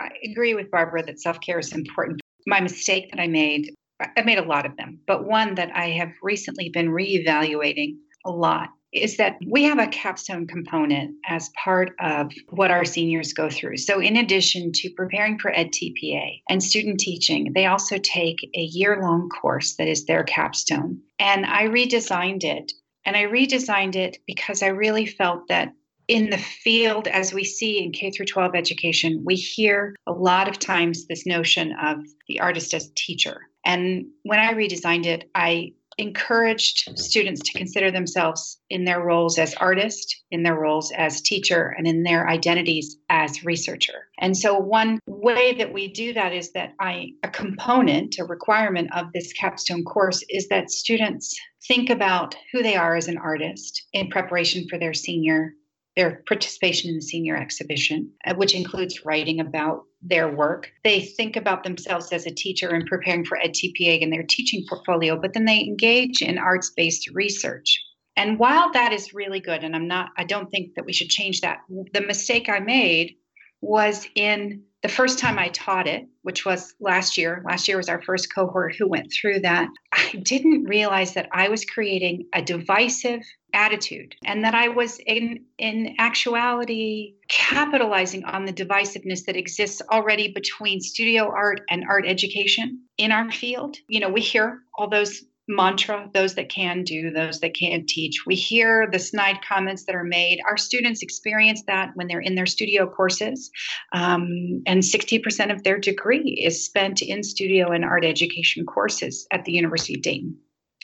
I 0.00 0.10
agree 0.24 0.54
with 0.54 0.70
Barbara 0.70 1.04
that 1.04 1.20
self 1.20 1.40
care 1.40 1.58
is 1.58 1.72
important. 1.72 2.20
My 2.46 2.60
mistake 2.60 3.10
that 3.10 3.20
I 3.20 3.26
made, 3.26 3.74
I 4.00 4.22
made 4.22 4.38
a 4.38 4.44
lot 4.44 4.66
of 4.66 4.76
them, 4.76 5.00
but 5.06 5.24
one 5.24 5.54
that 5.56 5.70
I 5.74 5.90
have 5.90 6.12
recently 6.22 6.68
been 6.68 6.88
reevaluating 6.88 7.96
a 8.24 8.30
lot 8.30 8.70
is 8.92 9.16
that 9.16 9.38
we 9.46 9.64
have 9.64 9.78
a 9.78 9.86
capstone 9.86 10.46
component 10.46 11.14
as 11.26 11.50
part 11.62 11.94
of 12.00 12.30
what 12.50 12.70
our 12.70 12.84
seniors 12.84 13.32
go 13.32 13.48
through. 13.48 13.78
So, 13.78 14.00
in 14.00 14.16
addition 14.16 14.72
to 14.72 14.90
preparing 14.90 15.38
for 15.38 15.50
EdTPA 15.50 16.42
and 16.48 16.62
student 16.62 17.00
teaching, 17.00 17.52
they 17.54 17.66
also 17.66 17.98
take 17.98 18.38
a 18.54 18.60
year 18.60 19.00
long 19.02 19.28
course 19.28 19.76
that 19.76 19.88
is 19.88 20.04
their 20.04 20.24
capstone. 20.24 21.00
And 21.18 21.46
I 21.46 21.68
redesigned 21.68 22.44
it. 22.44 22.72
And 23.04 23.16
I 23.16 23.24
redesigned 23.24 23.96
it 23.96 24.18
because 24.26 24.62
I 24.62 24.68
really 24.68 25.06
felt 25.06 25.48
that 25.48 25.72
in 26.08 26.30
the 26.30 26.38
field 26.38 27.08
as 27.08 27.32
we 27.32 27.44
see 27.44 27.82
in 27.82 27.92
K 27.92 28.10
through 28.10 28.26
12 28.26 28.54
education, 28.54 29.22
we 29.24 29.34
hear 29.34 29.96
a 30.06 30.12
lot 30.12 30.48
of 30.48 30.58
times 30.58 31.06
this 31.06 31.26
notion 31.26 31.72
of 31.82 31.98
the 32.28 32.40
artist 32.40 32.74
as 32.74 32.90
teacher. 32.94 33.48
And 33.64 34.06
when 34.24 34.38
I 34.38 34.54
redesigned 34.54 35.06
it, 35.06 35.30
I 35.34 35.72
encouraged 35.98 36.86
mm-hmm. 36.86 36.96
students 36.96 37.42
to 37.42 37.58
consider 37.58 37.90
themselves 37.90 38.58
in 38.70 38.84
their 38.84 39.00
roles 39.00 39.38
as 39.38 39.54
artist, 39.54 40.22
in 40.30 40.42
their 40.42 40.58
roles 40.58 40.92
as 40.92 41.20
teacher, 41.20 41.74
and 41.76 41.86
in 41.86 42.02
their 42.02 42.28
identities 42.28 42.96
as 43.10 43.44
researcher. 43.44 44.08
And 44.18 44.36
so, 44.36 44.58
one 44.58 45.00
way 45.06 45.52
that 45.54 45.72
we 45.72 45.88
do 45.88 46.12
that 46.14 46.32
is 46.32 46.52
that 46.52 46.74
I, 46.80 47.10
a 47.22 47.28
component, 47.28 48.18
a 48.18 48.24
requirement 48.24 48.90
of 48.94 49.12
this 49.12 49.32
capstone 49.32 49.84
course 49.84 50.24
is 50.28 50.48
that 50.48 50.70
students 50.70 51.38
think 51.66 51.90
about 51.90 52.34
who 52.52 52.62
they 52.62 52.76
are 52.76 52.96
as 52.96 53.08
an 53.08 53.18
artist 53.18 53.86
in 53.92 54.08
preparation 54.08 54.66
for 54.68 54.78
their 54.78 54.94
senior 54.94 55.54
their 55.96 56.22
participation 56.26 56.90
in 56.90 56.96
the 56.96 57.02
senior 57.02 57.36
exhibition, 57.36 58.10
uh, 58.26 58.34
which 58.34 58.54
includes 58.54 59.04
writing 59.04 59.40
about 59.40 59.84
their 60.00 60.28
work. 60.28 60.70
They 60.84 61.00
think 61.00 61.36
about 61.36 61.64
themselves 61.64 62.12
as 62.12 62.26
a 62.26 62.34
teacher 62.34 62.70
and 62.70 62.86
preparing 62.86 63.24
for 63.24 63.38
EdTPA 63.38 64.00
in 64.00 64.10
their 64.10 64.22
teaching 64.22 64.64
portfolio, 64.68 65.20
but 65.20 65.34
then 65.34 65.44
they 65.44 65.60
engage 65.60 66.22
in 66.22 66.38
arts 66.38 66.70
based 66.70 67.10
research. 67.12 67.78
And 68.16 68.38
while 68.38 68.72
that 68.72 68.92
is 68.92 69.14
really 69.14 69.40
good, 69.40 69.64
and 69.64 69.74
I'm 69.74 69.88
not, 69.88 70.10
I 70.16 70.24
don't 70.24 70.50
think 70.50 70.74
that 70.74 70.84
we 70.84 70.92
should 70.92 71.08
change 71.08 71.40
that, 71.40 71.60
the 71.92 72.00
mistake 72.00 72.48
I 72.48 72.58
made 72.58 73.16
was 73.60 74.06
in 74.14 74.62
the 74.82 74.88
first 74.88 75.18
time 75.18 75.38
I 75.38 75.48
taught 75.48 75.86
it, 75.86 76.06
which 76.22 76.44
was 76.44 76.74
last 76.80 77.16
year, 77.16 77.42
last 77.46 77.68
year 77.68 77.76
was 77.76 77.88
our 77.88 78.02
first 78.02 78.34
cohort 78.34 78.74
who 78.76 78.88
went 78.88 79.12
through 79.12 79.40
that. 79.40 79.68
I 79.92 80.16
didn't 80.22 80.64
realize 80.64 81.14
that 81.14 81.28
I 81.32 81.48
was 81.48 81.64
creating 81.64 82.26
a 82.32 82.42
divisive 82.42 83.22
attitude 83.54 84.16
and 84.24 84.44
that 84.44 84.54
I 84.54 84.68
was 84.68 84.98
in 85.06 85.44
in 85.58 85.94
actuality 85.98 87.14
capitalizing 87.28 88.24
on 88.24 88.44
the 88.44 88.52
divisiveness 88.52 89.24
that 89.26 89.36
exists 89.36 89.82
already 89.90 90.32
between 90.32 90.80
studio 90.80 91.30
art 91.30 91.60
and 91.70 91.84
art 91.88 92.04
education 92.06 92.82
in 92.98 93.12
our 93.12 93.30
field. 93.30 93.76
You 93.88 94.00
know, 94.00 94.08
we 94.08 94.20
hear 94.20 94.60
all 94.74 94.88
those 94.88 95.22
mantra 95.48 96.08
those 96.14 96.34
that 96.36 96.48
can 96.48 96.84
do 96.84 97.10
those 97.10 97.40
that 97.40 97.54
can't 97.54 97.88
teach. 97.88 98.24
We 98.26 98.34
hear 98.34 98.88
the 98.90 98.98
snide 98.98 99.38
comments 99.46 99.84
that 99.84 99.94
are 99.94 100.04
made. 100.04 100.40
Our 100.48 100.56
students 100.56 101.02
experience 101.02 101.62
that 101.66 101.90
when 101.94 102.06
they're 102.06 102.20
in 102.20 102.36
their 102.36 102.46
studio 102.46 102.86
courses 102.86 103.50
um, 103.92 104.62
and 104.66 104.82
60% 104.82 105.52
of 105.52 105.62
their 105.64 105.78
degree 105.78 106.40
is 106.44 106.64
spent 106.64 107.02
in 107.02 107.22
studio 107.22 107.72
and 107.72 107.84
art 107.84 108.04
education 108.04 108.64
courses 108.64 109.26
at 109.30 109.44
the 109.44 109.52
university 109.52 109.94
of 109.94 110.02
dayton 110.02 110.36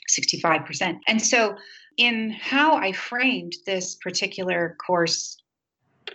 65% 0.08 0.98
and 1.06 1.20
so 1.20 1.56
in 1.96 2.30
how 2.30 2.76
i 2.76 2.92
framed 2.92 3.52
this 3.66 3.96
particular 3.96 4.76
course 4.84 5.36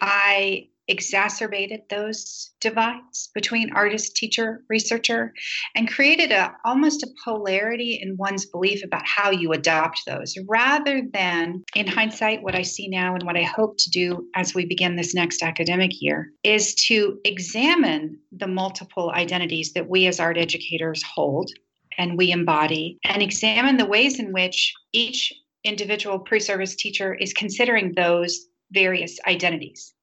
i 0.02 0.68
exacerbated 0.88 1.82
those 1.90 2.52
divides 2.60 3.30
between 3.34 3.74
artist, 3.74 4.16
teacher, 4.16 4.64
researcher, 4.70 5.34
and 5.76 5.90
created 5.90 6.32
a 6.32 6.54
almost 6.66 7.04
a 7.04 7.08
polarity 7.24 8.00
in 8.02 8.18
one's 8.18 8.46
belief 8.46 8.84
about 8.84 9.06
how 9.06 9.32
you 9.32 9.54
adopt 9.54 10.02
those, 10.06 10.36
rather 10.48 11.02
than 11.14 11.64
in 11.76 11.88
hindsight, 11.88 12.44
what 12.44 12.56
I 12.56 12.62
see 12.62 12.88
now 12.88 13.16
and 13.16 13.24
what 13.24 13.38
I 13.38 13.44
hope 13.44 13.78
to 13.78 13.90
do 13.90 14.28
as 14.36 14.54
we 14.54 14.66
begin 14.66 14.96
this 14.96 15.14
next 15.14 15.42
academic 15.42 15.92
year 16.02 16.32
is 16.44 16.76
to 16.88 17.20
examine 17.24 18.20
the 18.32 18.48
multiple 18.48 19.12
identities 19.12 19.74
that 19.74 19.90
we 19.90 20.08
as 20.08 20.20
art 20.20 20.38
educators 20.38 21.04
hold 21.04 21.50
and 21.98 22.18
we 22.18 22.32
embody 22.32 22.98
and 23.04 23.22
examine 23.22 23.78
the 23.78 23.86
ways 23.86 24.20
in 24.20 24.34
which 24.34 24.74
each 24.94 25.34
individual 25.64 26.20
pre-service 26.20 26.76
teacher 26.76 27.14
is 27.14 27.34
considering 27.34 27.94
those 27.94 28.48
various 28.72 29.20
identities 29.28 29.94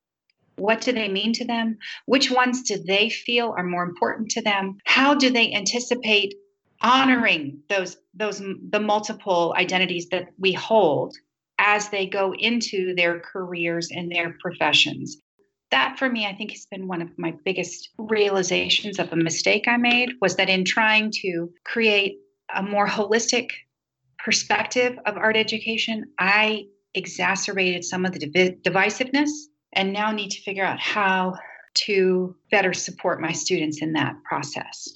what 0.61 0.81
do 0.83 0.93
they 0.93 1.09
mean 1.09 1.33
to 1.35 1.45
them? 1.45 1.79
Which 2.07 2.31
ones 2.31 2.63
do 2.63 2.77
they 2.77 3.09
feel 3.11 3.55
are 3.57 3.65
more 3.65 3.83
important 3.83 4.31
to 4.33 4.43
them? 4.43 4.79
How 4.85 5.15
do 5.15 5.31
they 5.31 5.53
anticipate 5.53 6.35
honoring 6.83 7.63
those 7.69 7.97
those 8.15 8.39
the 8.39 8.81
multiple 8.81 9.55
identities 9.57 10.09
that 10.11 10.29
we 10.39 10.53
hold 10.53 11.17
as 11.59 11.89
they 11.91 12.07
go 12.07 12.35
into 12.35 12.95
their 12.95 13.21
careers 13.21 13.89
and 13.91 14.11
their 14.11 14.37
professions? 14.41 15.21
That 15.71 15.99
for 15.99 16.09
me 16.09 16.27
I 16.27 16.35
think 16.35 16.51
has 16.51 16.67
been 16.67 16.89
one 16.89 17.03
of 17.03 17.19
my 17.19 17.35
biggest 17.45 17.91
realizations 17.99 18.99
of 18.99 19.13
a 19.13 19.17
mistake 19.17 19.67
I 19.67 19.77
made 19.77 20.11
was 20.21 20.37
that 20.37 20.49
in 20.49 20.65
trying 20.65 21.13
to 21.23 21.51
create 21.65 22.17
a 22.55 22.63
more 22.63 22.87
holistic 22.87 23.51
perspective 24.19 24.99
of 25.07 25.17
art 25.17 25.37
education, 25.37 26.05
I 26.19 26.65
exacerbated 26.95 27.85
some 27.85 28.05
of 28.05 28.13
the 28.13 28.27
div- 28.27 28.63
divisiveness 28.63 29.31
and 29.73 29.93
now 29.93 30.13
need 30.13 30.31
to 30.31 30.43
figure 30.43 30.65
out 30.65 30.79
how 30.79 31.35
to 31.75 32.35
better 32.51 32.73
support 32.73 33.21
my 33.21 33.33
students 33.33 33.83
in 33.83 33.93
that 33.93 34.17
process. 34.25 34.89